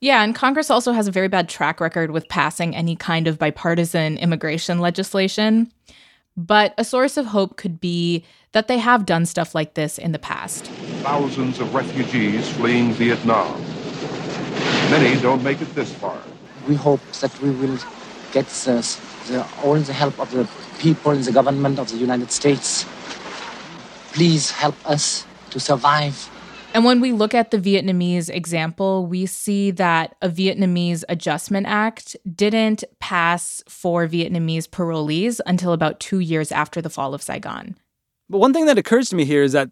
Yeah, 0.00 0.22
and 0.22 0.34
Congress 0.34 0.70
also 0.70 0.92
has 0.92 1.08
a 1.08 1.12
very 1.12 1.28
bad 1.28 1.48
track 1.48 1.80
record 1.80 2.10
with 2.10 2.28
passing 2.28 2.76
any 2.76 2.96
kind 2.96 3.26
of 3.26 3.38
bipartisan 3.38 4.18
immigration 4.18 4.78
legislation. 4.78 5.72
But 6.36 6.74
a 6.76 6.84
source 6.84 7.16
of 7.16 7.26
hope 7.26 7.56
could 7.56 7.80
be 7.80 8.24
that 8.52 8.68
they 8.68 8.76
have 8.76 9.06
done 9.06 9.24
stuff 9.24 9.54
like 9.54 9.72
this 9.72 9.96
in 9.96 10.12
the 10.12 10.18
past. 10.18 10.66
Thousands 11.02 11.60
of 11.60 11.74
refugees 11.74 12.46
fleeing 12.52 12.92
Vietnam. 12.92 13.58
Many 14.90 15.18
don't 15.22 15.42
make 15.42 15.62
it 15.62 15.74
this 15.74 15.92
far. 15.94 16.18
We 16.68 16.74
hope 16.74 17.00
that 17.20 17.40
we 17.40 17.50
will 17.50 17.78
get 18.32 18.46
the, 18.48 18.98
the, 19.28 19.46
all 19.64 19.76
the 19.76 19.92
help 19.94 20.20
of 20.20 20.30
the 20.30 20.46
people 20.78 21.12
in 21.12 21.22
the 21.22 21.32
government 21.32 21.78
of 21.78 21.90
the 21.90 21.96
United 21.96 22.30
States. 22.30 22.84
Please 24.12 24.50
help 24.50 24.76
us 24.84 25.26
to 25.50 25.58
survive 25.58 26.28
and 26.76 26.84
when 26.84 27.00
we 27.00 27.12
look 27.12 27.32
at 27.32 27.52
the 27.52 27.58
Vietnamese 27.58 28.28
example, 28.28 29.06
we 29.06 29.24
see 29.24 29.70
that 29.70 30.14
a 30.20 30.28
Vietnamese 30.28 31.04
Adjustment 31.08 31.66
Act 31.66 32.18
didn't 32.34 32.84
pass 33.00 33.64
for 33.66 34.06
Vietnamese 34.06 34.68
parolees 34.68 35.40
until 35.46 35.72
about 35.72 36.00
two 36.00 36.18
years 36.18 36.52
after 36.52 36.82
the 36.82 36.90
fall 36.90 37.14
of 37.14 37.22
Saigon. 37.22 37.78
But 38.28 38.40
one 38.40 38.52
thing 38.52 38.66
that 38.66 38.76
occurs 38.76 39.08
to 39.08 39.16
me 39.16 39.24
here 39.24 39.42
is 39.42 39.52
that 39.52 39.70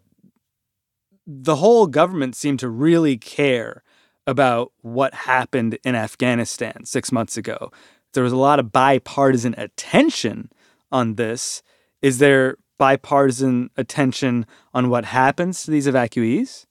the 1.27 1.57
whole 1.57 1.85
government 1.85 2.35
seemed 2.35 2.57
to 2.61 2.69
really 2.69 3.17
care 3.17 3.83
about 4.25 4.71
what 4.81 5.13
happened 5.13 5.77
in 5.83 5.93
Afghanistan 5.93 6.85
six 6.85 7.11
months 7.11 7.37
ago. 7.37 7.71
There 8.13 8.23
was 8.23 8.33
a 8.33 8.35
lot 8.35 8.59
of 8.59 8.71
bipartisan 8.71 9.53
attention 9.59 10.49
on 10.91 11.17
this. 11.17 11.61
Is 12.01 12.17
there 12.17 12.57
bipartisan 12.79 13.69
attention 13.77 14.47
on 14.73 14.89
what 14.89 15.05
happens 15.05 15.65
to 15.65 15.69
these 15.69 15.85
evacuees? 15.85 16.65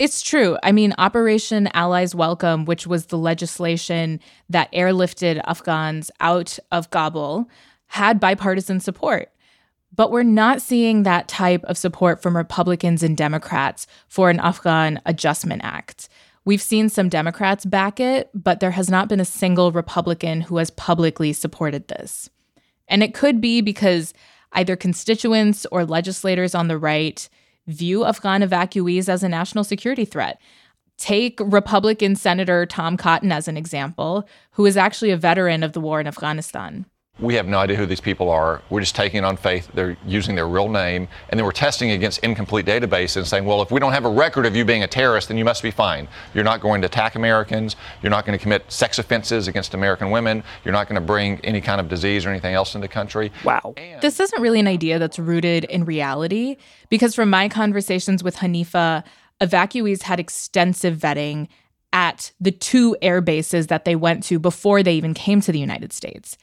It's 0.00 0.22
true. 0.22 0.56
I 0.62 0.72
mean, 0.72 0.94
Operation 0.96 1.68
Allies 1.74 2.14
Welcome, 2.14 2.64
which 2.64 2.86
was 2.86 3.06
the 3.06 3.18
legislation 3.18 4.18
that 4.48 4.72
airlifted 4.72 5.42
Afghans 5.44 6.10
out 6.20 6.58
of 6.72 6.88
Kabul, 6.88 7.50
had 7.88 8.18
bipartisan 8.18 8.80
support. 8.80 9.30
But 9.94 10.10
we're 10.10 10.22
not 10.22 10.62
seeing 10.62 11.02
that 11.02 11.28
type 11.28 11.62
of 11.64 11.76
support 11.76 12.22
from 12.22 12.34
Republicans 12.34 13.02
and 13.02 13.14
Democrats 13.14 13.86
for 14.08 14.30
an 14.30 14.40
Afghan 14.40 15.02
Adjustment 15.04 15.60
Act. 15.62 16.08
We've 16.46 16.62
seen 16.62 16.88
some 16.88 17.10
Democrats 17.10 17.66
back 17.66 18.00
it, 18.00 18.30
but 18.32 18.60
there 18.60 18.70
has 18.70 18.88
not 18.88 19.06
been 19.06 19.20
a 19.20 19.26
single 19.26 19.70
Republican 19.70 20.40
who 20.40 20.56
has 20.56 20.70
publicly 20.70 21.34
supported 21.34 21.88
this. 21.88 22.30
And 22.88 23.02
it 23.02 23.12
could 23.12 23.38
be 23.38 23.60
because 23.60 24.14
either 24.52 24.76
constituents 24.76 25.66
or 25.70 25.84
legislators 25.84 26.54
on 26.54 26.68
the 26.68 26.78
right 26.78 27.28
view 27.72 28.04
Afghan 28.04 28.42
evacuees 28.42 29.08
as 29.08 29.22
a 29.22 29.28
national 29.28 29.64
security 29.64 30.04
threat. 30.04 30.40
Take 30.96 31.40
Republican 31.42 32.16
Senator 32.16 32.66
Tom 32.66 32.96
Cotton 32.96 33.32
as 33.32 33.48
an 33.48 33.56
example, 33.56 34.28
who 34.52 34.66
is 34.66 34.76
actually 34.76 35.10
a 35.10 35.16
veteran 35.16 35.62
of 35.62 35.72
the 35.72 35.80
war 35.80 36.00
in 36.00 36.06
Afghanistan. 36.06 36.84
We 37.20 37.34
have 37.34 37.46
no 37.46 37.58
idea 37.58 37.76
who 37.76 37.86
these 37.86 38.00
people 38.00 38.30
are. 38.30 38.62
We're 38.70 38.80
just 38.80 38.96
taking 38.96 39.18
it 39.18 39.24
on 39.24 39.36
faith. 39.36 39.70
They're 39.74 39.96
using 40.06 40.34
their 40.34 40.48
real 40.48 40.68
name. 40.68 41.08
And 41.28 41.38
then 41.38 41.44
we're 41.44 41.52
testing 41.52 41.90
against 41.90 42.20
incomplete 42.20 42.66
databases 42.66 43.16
and 43.16 43.26
saying, 43.26 43.44
well, 43.44 43.62
if 43.62 43.70
we 43.70 43.78
don't 43.80 43.92
have 43.92 44.04
a 44.04 44.10
record 44.10 44.46
of 44.46 44.56
you 44.56 44.64
being 44.64 44.82
a 44.82 44.86
terrorist, 44.86 45.28
then 45.28 45.36
you 45.36 45.44
must 45.44 45.62
be 45.62 45.70
fine. 45.70 46.08
You're 46.34 46.44
not 46.44 46.60
going 46.60 46.80
to 46.82 46.86
attack 46.86 47.14
Americans. 47.14 47.76
You're 48.02 48.10
not 48.10 48.24
going 48.26 48.38
to 48.38 48.42
commit 48.42 48.70
sex 48.70 48.98
offenses 48.98 49.48
against 49.48 49.74
American 49.74 50.10
women. 50.10 50.42
You're 50.64 50.72
not 50.72 50.88
going 50.88 51.00
to 51.00 51.06
bring 51.06 51.40
any 51.44 51.60
kind 51.60 51.80
of 51.80 51.88
disease 51.88 52.24
or 52.24 52.30
anything 52.30 52.54
else 52.54 52.74
into 52.74 52.86
the 52.86 52.92
country. 52.92 53.30
Wow. 53.44 53.74
And 53.76 54.00
this 54.00 54.20
isn't 54.20 54.40
really 54.40 54.60
an 54.60 54.68
idea 54.68 54.98
that's 54.98 55.18
rooted 55.18 55.64
in 55.64 55.84
reality 55.84 56.56
because 56.88 57.14
from 57.14 57.30
my 57.30 57.48
conversations 57.48 58.24
with 58.24 58.36
Hanifa, 58.36 59.04
evacuees 59.40 60.02
had 60.02 60.20
extensive 60.20 60.96
vetting 60.96 61.48
at 61.92 62.32
the 62.40 62.52
two 62.52 62.96
air 63.02 63.20
bases 63.20 63.66
that 63.66 63.84
they 63.84 63.96
went 63.96 64.22
to 64.24 64.38
before 64.38 64.82
they 64.82 64.94
even 64.94 65.14
came 65.14 65.40
to 65.40 65.52
the 65.52 65.58
United 65.58 65.92
States. 65.92 66.38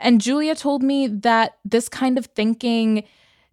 And 0.00 0.20
Julia 0.20 0.54
told 0.54 0.82
me 0.82 1.06
that 1.06 1.58
this 1.64 1.88
kind 1.88 2.18
of 2.18 2.26
thinking 2.26 3.04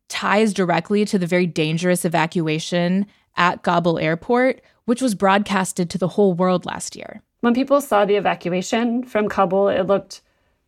ties 0.07 0.53
directly 0.53 1.05
to 1.05 1.19
the 1.19 1.27
very 1.27 1.45
dangerous 1.45 2.05
evacuation 2.05 3.05
at 3.35 3.63
Kabul 3.63 3.99
airport, 3.99 4.61
which 4.85 5.01
was 5.01 5.15
broadcasted 5.15 5.89
to 5.89 5.97
the 5.97 6.07
whole 6.07 6.33
world 6.33 6.65
last 6.65 6.95
year. 6.95 7.21
When 7.41 7.53
people 7.53 7.81
saw 7.81 8.05
the 8.05 8.15
evacuation 8.15 9.03
from 9.03 9.29
Kabul, 9.29 9.67
it 9.67 9.83
looked 9.83 10.21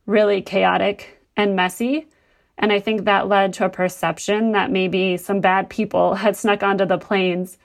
really 0.06 0.42
chaotic 0.42 1.20
and 1.36 1.56
messy. 1.56 2.08
And 2.58 2.74
I 2.74 2.80
think 2.80 3.06
that 3.06 3.28
led 3.28 3.54
to 3.54 3.66
a 3.66 3.70
perception 3.70 4.52
that 4.52 4.72
maybe 4.72 5.18
some 5.18 5.40
bad 5.40 5.70
people 5.70 6.16
had 6.24 6.36
snuck 6.36 6.62
onto 6.62 6.86
the 6.86 6.98
planes. 6.98 7.58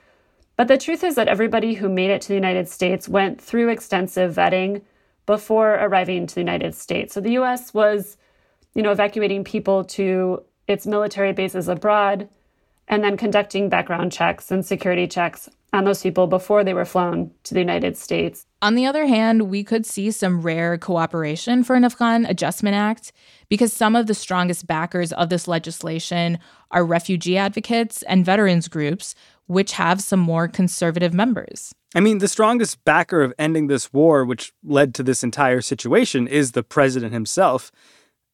But 0.55 0.69
the 0.69 0.77
truth 0.77 1.03
is 1.03 1.15
that 1.15 1.27
everybody 1.27 1.73
who 1.73 1.89
made 1.89 2.11
it 2.11 2.21
to 2.21 2.27
the 2.29 2.35
United 2.35 2.69
States 2.69 3.09
went 3.09 3.41
through 3.41 3.69
extensive 3.69 4.33
vetting 4.33 4.81
before 5.25 5.73
arriving 5.75 6.27
to 6.27 6.35
the 6.35 6.41
United 6.41 6.75
States. 6.75 7.13
So 7.13 7.21
the 7.21 7.31
US 7.31 7.73
was, 7.73 8.17
you 8.73 8.81
know, 8.81 8.91
evacuating 8.91 9.43
people 9.43 9.83
to 9.85 10.43
its 10.67 10.85
military 10.85 11.33
bases 11.33 11.67
abroad 11.67 12.29
and 12.87 13.03
then 13.03 13.17
conducting 13.17 13.69
background 13.69 14.11
checks 14.11 14.51
and 14.51 14.65
security 14.65 15.07
checks 15.07 15.49
on 15.73 15.83
those 15.83 16.01
people 16.01 16.25
before 16.25 16.63
they 16.63 16.73
were 16.73 16.85
flown 16.85 17.31
to 17.43 17.53
the 17.53 17.59
United 17.59 17.97
States. 17.97 18.45
On 18.61 18.75
the 18.75 18.85
other 18.85 19.05
hand, 19.05 19.49
we 19.49 19.63
could 19.63 19.85
see 19.85 20.09
some 20.09 20.41
rare 20.41 20.77
cooperation 20.77 21.63
for 21.63 21.75
an 21.75 21.83
Afghan 21.83 22.25
Adjustment 22.25 22.75
Act 22.75 23.11
because 23.49 23.73
some 23.73 23.95
of 23.95 24.07
the 24.07 24.13
strongest 24.13 24.65
backers 24.65 25.11
of 25.13 25.29
this 25.29 25.47
legislation 25.47 26.39
are 26.71 26.85
refugee 26.85 27.37
advocates 27.37 28.01
and 28.03 28.25
veterans 28.25 28.67
groups, 28.67 29.15
which 29.47 29.73
have 29.73 30.01
some 30.01 30.19
more 30.19 30.47
conservative 30.47 31.13
members. 31.13 31.73
I 31.93 31.99
mean, 31.99 32.17
the 32.17 32.27
strongest 32.27 32.83
backer 32.83 33.21
of 33.21 33.33
ending 33.39 33.67
this 33.67 33.93
war, 33.93 34.25
which 34.25 34.51
led 34.63 34.93
to 34.95 35.03
this 35.03 35.23
entire 35.23 35.61
situation, 35.61 36.27
is 36.27 36.51
the 36.51 36.63
president 36.63 37.13
himself. 37.13 37.71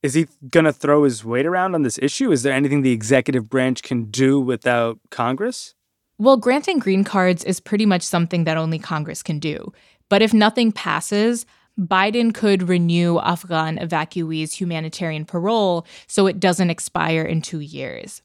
Is 0.02 0.16
he 0.16 0.28
going 0.50 0.66
to 0.66 0.74
throw 0.74 1.04
his 1.04 1.24
weight 1.24 1.46
around 1.46 1.76
on 1.76 1.84
this 1.84 2.00
issue? 2.02 2.32
Is 2.32 2.44
there 2.44 2.54
anything 2.54 2.82
the 2.82 2.92
executive 2.92 3.50
branch 3.50 3.84
can 3.84 4.06
do 4.06 4.40
without 4.40 5.00
Congress? 5.12 5.76
Well, 6.18 6.38
granting 6.38 6.80
green 6.80 7.04
cards 7.04 7.44
is 7.44 7.60
pretty 7.60 7.86
much 7.86 8.02
something 8.02 8.44
that 8.46 8.58
only 8.58 8.80
Congress 8.80 9.22
can 9.22 9.40
do. 9.40 9.72
But 10.10 10.22
if 10.22 10.34
nothing 10.34 10.72
passes, 10.72 11.46
Biden 11.80 12.34
could 12.34 12.68
renew 12.68 13.20
Afghan 13.20 13.78
evacuees' 13.78 14.54
humanitarian 14.54 15.26
parole 15.26 15.86
so 16.08 16.28
it 16.28 16.40
doesn't 16.40 16.70
expire 16.70 17.24
in 17.24 17.42
two 17.42 17.60
years. 17.60 18.22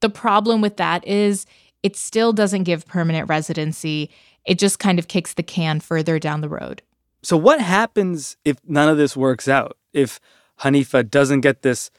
The 0.00 0.08
problem 0.08 0.60
with 0.60 0.76
that 0.76 1.06
is 1.06 1.46
it 1.82 1.96
still 1.96 2.32
doesn't 2.32 2.64
give 2.64 2.86
permanent 2.86 3.28
residency, 3.28 4.10
it 4.44 4.58
just 4.58 4.78
kind 4.78 4.98
of 4.98 5.08
kicks 5.08 5.34
the 5.34 5.42
can 5.42 5.80
further 5.80 6.18
down 6.18 6.40
the 6.40 6.48
road. 6.48 6.82
So, 7.22 7.36
what 7.36 7.60
happens 7.60 8.36
if 8.44 8.58
none 8.66 8.88
of 8.88 8.96
this 8.96 9.16
works 9.16 9.48
out? 9.48 9.76
If 9.92 10.20
Hanifa 10.60 11.08
doesn't 11.08 11.40
get 11.40 11.62
this 11.62 11.90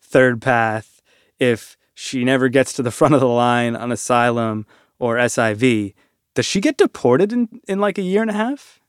third 0.00 0.40
path, 0.40 1.02
if 1.38 1.76
she 1.94 2.24
never 2.24 2.48
gets 2.48 2.72
to 2.74 2.82
the 2.82 2.90
front 2.98 3.14
of 3.14 3.20
the 3.20 3.28
line 3.28 3.76
on 3.76 3.92
asylum 3.92 4.66
or 4.98 5.16
SIV, 5.16 5.94
does 6.34 6.46
she 6.46 6.60
get 6.60 6.78
deported 6.78 7.32
in, 7.32 7.48
in 7.68 7.78
like 7.78 7.98
a 7.98 8.02
year 8.02 8.22
and 8.22 8.30
a 8.30 8.34
half? 8.34 8.80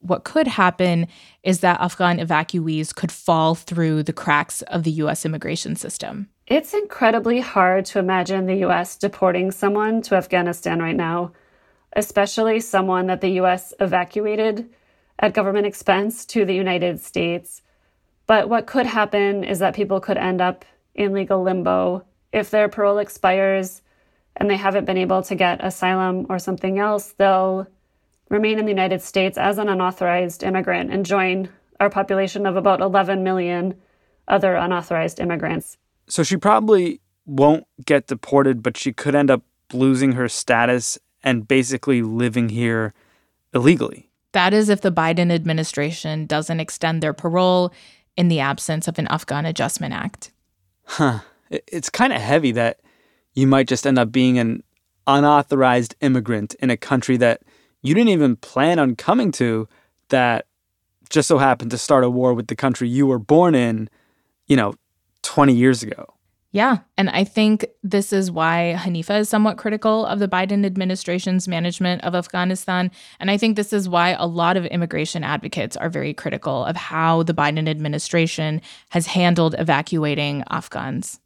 What 0.00 0.24
could 0.24 0.46
happen 0.46 1.08
is 1.42 1.60
that 1.60 1.80
Afghan 1.80 2.18
evacuees 2.18 2.94
could 2.94 3.10
fall 3.10 3.54
through 3.54 4.02
the 4.02 4.12
cracks 4.12 4.62
of 4.62 4.84
the 4.84 4.90
US 4.92 5.24
immigration 5.24 5.74
system. 5.74 6.28
It's 6.46 6.74
incredibly 6.74 7.40
hard 7.40 7.86
to 7.86 7.98
imagine 7.98 8.46
the 8.46 8.64
US 8.66 8.96
deporting 8.96 9.50
someone 9.50 10.00
to 10.02 10.14
Afghanistan 10.14 10.80
right 10.80 10.94
now, 10.94 11.32
especially 11.96 12.60
someone 12.60 13.08
that 13.08 13.20
the 13.20 13.40
US 13.40 13.74
evacuated 13.80 14.70
at 15.18 15.34
government 15.34 15.66
expense 15.66 16.24
to 16.26 16.44
the 16.44 16.54
United 16.54 17.00
States. 17.00 17.62
But 18.28 18.48
what 18.48 18.66
could 18.66 18.86
happen 18.86 19.42
is 19.42 19.58
that 19.58 19.74
people 19.74 19.98
could 19.98 20.18
end 20.18 20.40
up 20.40 20.64
in 20.94 21.12
legal 21.12 21.42
limbo 21.42 22.04
if 22.32 22.50
their 22.50 22.68
parole 22.68 22.98
expires 22.98 23.82
and 24.36 24.48
they 24.48 24.56
haven't 24.56 24.84
been 24.84 24.98
able 24.98 25.22
to 25.22 25.34
get 25.34 25.64
asylum 25.64 26.26
or 26.28 26.38
something 26.38 26.78
else, 26.78 27.10
they'll 27.18 27.66
remain 28.28 28.60
in 28.60 28.66
the 28.66 28.70
United 28.70 29.02
States 29.02 29.36
as 29.36 29.58
an 29.58 29.68
unauthorized 29.68 30.44
immigrant 30.44 30.92
and 30.92 31.04
join 31.04 31.48
our 31.80 31.90
population 31.90 32.46
of 32.46 32.54
about 32.54 32.80
11 32.80 33.24
million 33.24 33.74
other 34.28 34.54
unauthorized 34.54 35.18
immigrants. 35.18 35.76
So 36.08 36.22
she 36.22 36.36
probably 36.36 37.00
won't 37.24 37.64
get 37.84 38.06
deported, 38.06 38.62
but 38.62 38.76
she 38.76 38.92
could 38.92 39.14
end 39.14 39.30
up 39.30 39.42
losing 39.72 40.12
her 40.12 40.28
status 40.28 40.98
and 41.22 41.48
basically 41.48 42.02
living 42.02 42.48
here 42.48 42.94
illegally. 43.52 44.10
That 44.32 44.54
is 44.54 44.68
if 44.68 44.80
the 44.80 44.92
Biden 44.92 45.32
administration 45.32 46.26
doesn't 46.26 46.60
extend 46.60 47.02
their 47.02 47.12
parole 47.12 47.72
in 48.16 48.28
the 48.28 48.40
absence 48.40 48.86
of 48.86 48.98
an 48.98 49.08
Afghan 49.08 49.46
Adjustment 49.46 49.94
Act. 49.94 50.32
Huh 50.84 51.20
it's 51.50 51.90
kind 51.90 52.12
of 52.12 52.20
heavy 52.20 52.52
that 52.52 52.80
you 53.34 53.46
might 53.46 53.68
just 53.68 53.86
end 53.86 53.98
up 53.98 54.10
being 54.10 54.38
an 54.38 54.62
unauthorized 55.06 55.94
immigrant 56.00 56.54
in 56.54 56.70
a 56.70 56.76
country 56.76 57.16
that 57.16 57.42
you 57.82 57.94
didn't 57.94 58.10
even 58.10 58.36
plan 58.36 58.78
on 58.78 58.96
coming 58.96 59.30
to 59.30 59.68
that 60.08 60.46
just 61.08 61.28
so 61.28 61.38
happened 61.38 61.70
to 61.70 61.78
start 61.78 62.02
a 62.02 62.10
war 62.10 62.34
with 62.34 62.48
the 62.48 62.56
country 62.56 62.88
you 62.88 63.06
were 63.06 63.18
born 63.18 63.54
in, 63.54 63.88
you 64.46 64.56
know, 64.56 64.74
20 65.26 65.52
years 65.52 65.82
ago. 65.82 66.14
Yeah. 66.52 66.78
And 66.96 67.10
I 67.10 67.24
think 67.24 67.66
this 67.82 68.12
is 68.14 68.30
why 68.30 68.76
Hanifa 68.78 69.20
is 69.20 69.28
somewhat 69.28 69.58
critical 69.58 70.06
of 70.06 70.20
the 70.20 70.28
Biden 70.28 70.64
administration's 70.64 71.46
management 71.46 72.02
of 72.02 72.14
Afghanistan. 72.14 72.90
And 73.20 73.30
I 73.30 73.36
think 73.36 73.56
this 73.56 73.74
is 73.74 73.88
why 73.88 74.10
a 74.10 74.26
lot 74.26 74.56
of 74.56 74.64
immigration 74.66 75.22
advocates 75.22 75.76
are 75.76 75.90
very 75.90 76.14
critical 76.14 76.64
of 76.64 76.76
how 76.76 77.24
the 77.24 77.34
Biden 77.34 77.68
administration 77.68 78.62
has 78.90 79.06
handled 79.06 79.54
evacuating 79.58 80.44
Afghans. 80.48 81.20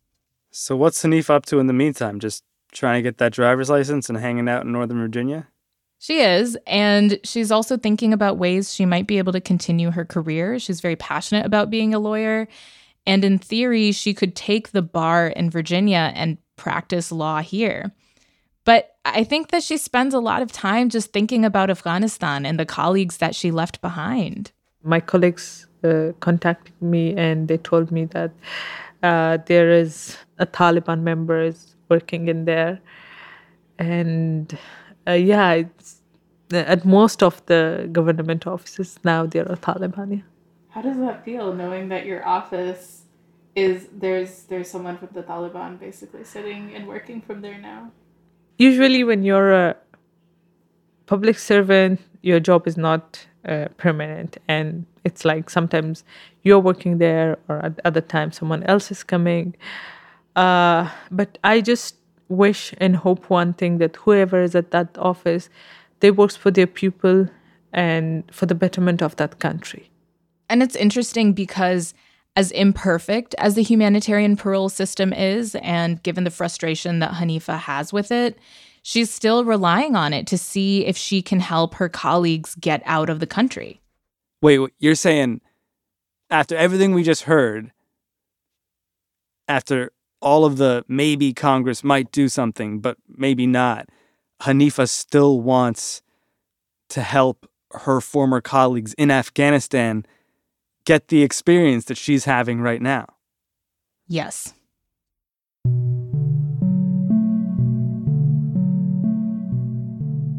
So 0.50 0.74
what's 0.74 1.04
Hanifa 1.04 1.30
up 1.30 1.46
to 1.46 1.60
in 1.60 1.68
the 1.68 1.72
meantime? 1.72 2.18
Just 2.18 2.42
trying 2.72 2.98
to 2.98 3.02
get 3.02 3.18
that 3.18 3.32
driver's 3.32 3.70
license 3.70 4.08
and 4.08 4.18
hanging 4.18 4.48
out 4.48 4.64
in 4.64 4.72
Northern 4.72 4.98
Virginia? 4.98 5.46
She 6.00 6.20
is. 6.20 6.56
And 6.66 7.20
she's 7.22 7.52
also 7.52 7.76
thinking 7.76 8.12
about 8.12 8.38
ways 8.38 8.74
she 8.74 8.86
might 8.86 9.06
be 9.06 9.18
able 9.18 9.34
to 9.34 9.40
continue 9.40 9.90
her 9.90 10.04
career. 10.04 10.58
She's 10.58 10.80
very 10.80 10.96
passionate 10.96 11.44
about 11.46 11.70
being 11.70 11.94
a 11.94 11.98
lawyer. 11.98 12.48
And 13.10 13.24
in 13.24 13.38
theory, 13.38 13.90
she 13.90 14.14
could 14.14 14.36
take 14.36 14.70
the 14.70 14.82
bar 14.82 15.26
in 15.26 15.50
Virginia 15.50 16.12
and 16.14 16.38
practice 16.54 17.10
law 17.10 17.40
here. 17.40 17.90
But 18.64 18.94
I 19.04 19.24
think 19.24 19.48
that 19.50 19.64
she 19.64 19.78
spends 19.78 20.14
a 20.14 20.20
lot 20.20 20.42
of 20.42 20.52
time 20.52 20.90
just 20.90 21.12
thinking 21.12 21.44
about 21.44 21.70
Afghanistan 21.70 22.46
and 22.46 22.56
the 22.56 22.66
colleagues 22.66 23.16
that 23.16 23.34
she 23.34 23.50
left 23.50 23.80
behind. 23.80 24.52
My 24.84 25.00
colleagues 25.00 25.66
uh, 25.82 26.12
contacted 26.20 26.80
me 26.80 27.16
and 27.16 27.48
they 27.48 27.56
told 27.58 27.90
me 27.90 28.04
that 28.16 28.30
uh, 29.02 29.38
there 29.46 29.72
is 29.72 30.16
a 30.38 30.46
Taliban 30.46 31.02
member 31.02 31.42
is 31.42 31.74
working 31.88 32.28
in 32.28 32.44
there, 32.44 32.78
and 33.78 34.56
uh, 35.08 35.12
yeah, 35.12 35.64
at 36.52 36.84
most 36.84 37.22
of 37.22 37.44
the 37.46 37.88
government 37.90 38.46
offices 38.46 38.98
now 39.02 39.26
there 39.26 39.50
are 39.50 39.56
Taliban. 39.56 40.18
Yeah. 40.18 40.22
How 40.68 40.82
does 40.82 40.98
that 40.98 41.24
feel, 41.24 41.52
knowing 41.52 41.88
that 41.88 42.06
your 42.06 42.24
office 42.24 42.99
is 43.54 43.88
there's 43.92 44.44
there's 44.44 44.70
someone 44.70 44.98
from 44.98 45.08
the 45.12 45.22
Taliban 45.22 45.78
basically 45.78 46.24
sitting 46.24 46.74
and 46.74 46.86
working 46.86 47.20
from 47.20 47.40
there 47.42 47.58
now? 47.58 47.92
Usually, 48.58 49.04
when 49.04 49.22
you're 49.22 49.52
a 49.52 49.76
public 51.06 51.38
servant, 51.38 52.00
your 52.22 52.40
job 52.40 52.66
is 52.66 52.76
not 52.76 53.26
uh, 53.48 53.68
permanent, 53.76 54.36
and 54.48 54.86
it's 55.04 55.24
like 55.24 55.50
sometimes 55.50 56.04
you're 56.42 56.58
working 56.58 56.98
there 56.98 57.38
or 57.48 57.64
at 57.64 57.80
other 57.84 58.00
times 58.00 58.38
someone 58.38 58.62
else 58.64 58.90
is 58.90 59.02
coming 59.02 59.54
uh, 60.36 60.88
but 61.10 61.38
i 61.44 61.60
just 61.60 61.96
wish 62.28 62.74
and 62.78 62.96
hope 62.96 63.28
one 63.28 63.52
thing 63.52 63.78
that 63.78 63.96
whoever 63.96 64.42
is 64.42 64.54
at 64.54 64.70
that 64.70 64.96
office 64.98 65.48
they 66.00 66.10
works 66.10 66.36
for 66.36 66.50
their 66.50 66.66
people 66.66 67.28
and 67.72 68.24
for 68.32 68.46
the 68.46 68.54
betterment 68.54 69.02
of 69.02 69.16
that 69.16 69.38
country 69.38 69.90
and 70.48 70.62
it's 70.62 70.76
interesting 70.76 71.32
because 71.32 71.94
as 72.40 72.50
imperfect 72.52 73.34
as 73.38 73.54
the 73.54 73.62
humanitarian 73.62 74.34
parole 74.36 74.70
system 74.70 75.12
is 75.12 75.54
and 75.56 76.02
given 76.02 76.24
the 76.24 76.30
frustration 76.30 76.98
that 77.00 77.12
hanifa 77.12 77.58
has 77.58 77.92
with 77.92 78.10
it 78.10 78.38
she's 78.82 79.10
still 79.10 79.44
relying 79.44 79.94
on 79.94 80.12
it 80.12 80.26
to 80.26 80.38
see 80.38 80.86
if 80.86 80.96
she 80.96 81.22
can 81.22 81.40
help 81.40 81.74
her 81.74 81.88
colleagues 81.88 82.54
get 82.54 82.82
out 82.86 83.10
of 83.10 83.20
the 83.20 83.26
country. 83.26 83.80
Wait 84.42 84.58
you're 84.78 84.94
saying 84.94 85.40
after 86.30 86.56
everything 86.56 86.94
we 86.94 87.02
just 87.02 87.24
heard, 87.24 87.72
after 89.48 89.90
all 90.22 90.44
of 90.44 90.56
the 90.58 90.84
maybe 90.86 91.32
Congress 91.32 91.82
might 91.82 92.12
do 92.12 92.28
something, 92.28 92.78
but 92.78 92.96
maybe 93.08 93.46
not, 93.46 93.88
Hanifa 94.42 94.88
still 94.88 95.40
wants 95.40 96.02
to 96.90 97.02
help 97.02 97.50
her 97.72 98.00
former 98.00 98.40
colleagues 98.40 98.94
in 98.94 99.10
Afghanistan 99.10 100.06
get 100.84 101.08
the 101.08 101.22
experience 101.22 101.84
that 101.86 101.96
she's 101.96 102.24
having 102.24 102.60
right 102.60 102.82
now. 102.82 103.06
Yes. 104.08 104.54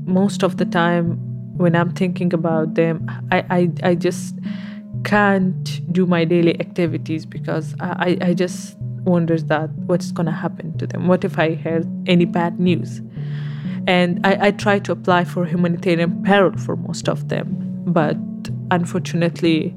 Most 0.05 0.43
of 0.43 0.57
the 0.57 0.65
time, 0.65 1.17
when 1.57 1.75
I'm 1.75 1.91
thinking 1.93 2.33
about 2.33 2.73
them, 2.75 3.09
I, 3.31 3.45
I, 3.49 3.71
I 3.91 3.95
just 3.95 4.35
can't 5.03 5.93
do 5.93 6.05
my 6.05 6.25
daily 6.25 6.59
activities 6.59 7.25
because 7.25 7.75
I, 7.79 8.17
I 8.21 8.33
just 8.33 8.77
wonders 9.03 9.45
that 9.45 9.69
what's 9.87 10.11
gonna 10.11 10.31
happen 10.31 10.77
to 10.77 10.87
them. 10.87 11.07
What 11.07 11.23
if 11.23 11.39
I 11.39 11.55
hear 11.55 11.83
any 12.07 12.25
bad 12.25 12.59
news? 12.59 13.01
And 13.87 14.25
I, 14.25 14.47
I 14.47 14.51
tried 14.51 14.85
to 14.85 14.91
apply 14.91 15.23
for 15.23 15.45
humanitarian 15.45 16.23
parole 16.23 16.57
for 16.57 16.75
most 16.75 17.09
of 17.09 17.29
them. 17.29 17.83
But 17.87 18.17
unfortunately, 18.69 19.75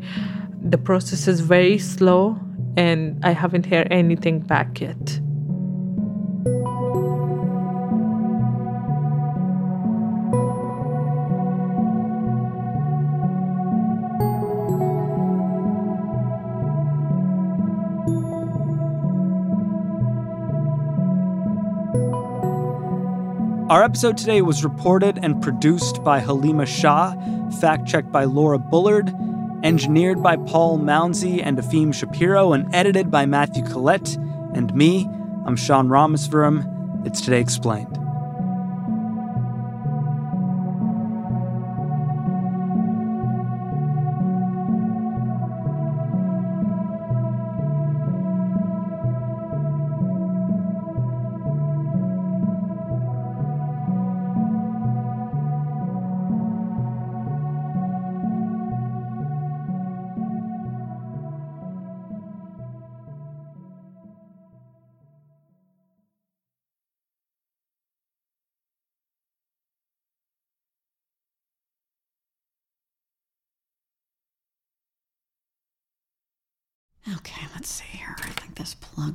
the 0.64 0.78
process 0.78 1.28
is 1.28 1.40
very 1.40 1.78
slow 1.78 2.38
and 2.76 3.22
I 3.22 3.32
haven't 3.32 3.66
heard 3.66 3.86
anything 3.90 4.40
back 4.40 4.80
yet. 4.80 5.20
Our 23.68 23.82
episode 23.82 24.16
today 24.16 24.40
was 24.40 24.64
reported 24.64 25.18
and 25.22 25.42
produced 25.42 26.02
by 26.04 26.20
Halima 26.20 26.64
Shah, 26.64 27.14
fact 27.60 27.86
checked 27.86 28.12
by 28.12 28.24
Laura 28.24 28.58
Bullard, 28.58 29.12
engineered 29.64 30.22
by 30.22 30.36
Paul 30.36 30.78
Mounsey 30.78 31.40
and 31.42 31.56
Efim 31.56 31.92
Shapiro, 31.92 32.52
and 32.52 32.72
edited 32.74 33.10
by 33.10 33.24
Matthew 33.24 33.64
Collette 33.64 34.14
and 34.54 34.72
me. 34.74 35.08
I'm 35.46 35.56
Sean 35.56 35.88
Rameswaram. 35.88 37.06
It's 37.06 37.22
Today 37.22 37.40
Explained. 37.40 38.03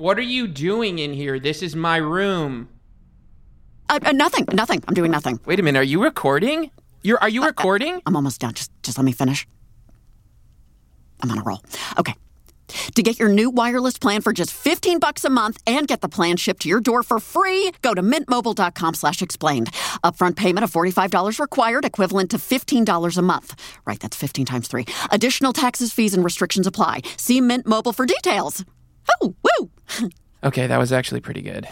What 0.00 0.18
are 0.18 0.22
you 0.22 0.46
doing 0.46 0.98
in 0.98 1.12
here? 1.12 1.38
This 1.38 1.60
is 1.62 1.76
my 1.76 1.98
room. 1.98 2.70
Uh, 3.90 3.98
uh, 4.02 4.12
nothing, 4.12 4.46
nothing. 4.50 4.82
I'm 4.88 4.94
doing 4.94 5.10
nothing. 5.10 5.38
Wait 5.44 5.60
a 5.60 5.62
minute. 5.62 5.78
Are 5.78 5.82
you 5.82 6.02
recording? 6.02 6.70
You're 7.02 7.18
are 7.18 7.28
you 7.28 7.44
recording? 7.44 8.00
I'm 8.06 8.16
almost 8.16 8.40
done. 8.40 8.54
Just 8.54 8.72
just 8.82 8.96
let 8.96 9.04
me 9.04 9.12
finish. 9.12 9.46
I'm 11.22 11.30
on 11.30 11.38
a 11.38 11.42
roll. 11.42 11.62
Okay. 11.98 12.14
To 12.94 13.02
get 13.02 13.18
your 13.18 13.28
new 13.28 13.50
wireless 13.50 13.98
plan 13.98 14.22
for 14.22 14.32
just 14.32 14.54
15 14.54 15.00
bucks 15.00 15.22
a 15.26 15.28
month 15.28 15.60
and 15.66 15.86
get 15.86 16.00
the 16.00 16.08
plan 16.08 16.38
shipped 16.38 16.62
to 16.62 16.68
your 16.70 16.80
door 16.80 17.02
for 17.02 17.20
free, 17.20 17.72
go 17.82 17.92
to 17.92 18.00
mintmobile.com 18.00 18.94
slash 18.94 19.20
explained. 19.20 19.70
Upfront 20.02 20.36
payment 20.36 20.64
of 20.64 20.70
$45 20.70 21.38
required, 21.38 21.84
equivalent 21.84 22.30
to 22.30 22.38
$15 22.38 23.18
a 23.18 23.22
month. 23.22 23.54
Right, 23.84 24.00
that's 24.00 24.16
15 24.16 24.46
times 24.46 24.68
3. 24.68 24.86
Additional 25.10 25.52
taxes, 25.52 25.92
fees, 25.92 26.14
and 26.14 26.24
restrictions 26.24 26.66
apply. 26.66 27.02
See 27.18 27.42
Mint 27.42 27.66
Mobile 27.66 27.92
for 27.92 28.06
details. 28.06 28.64
Oh, 29.20 29.34
woo! 29.42 29.70
Okay, 30.44 30.66
that 30.66 30.78
was 30.78 30.92
actually 30.92 31.20
pretty 31.20 31.42
good. 31.42 31.66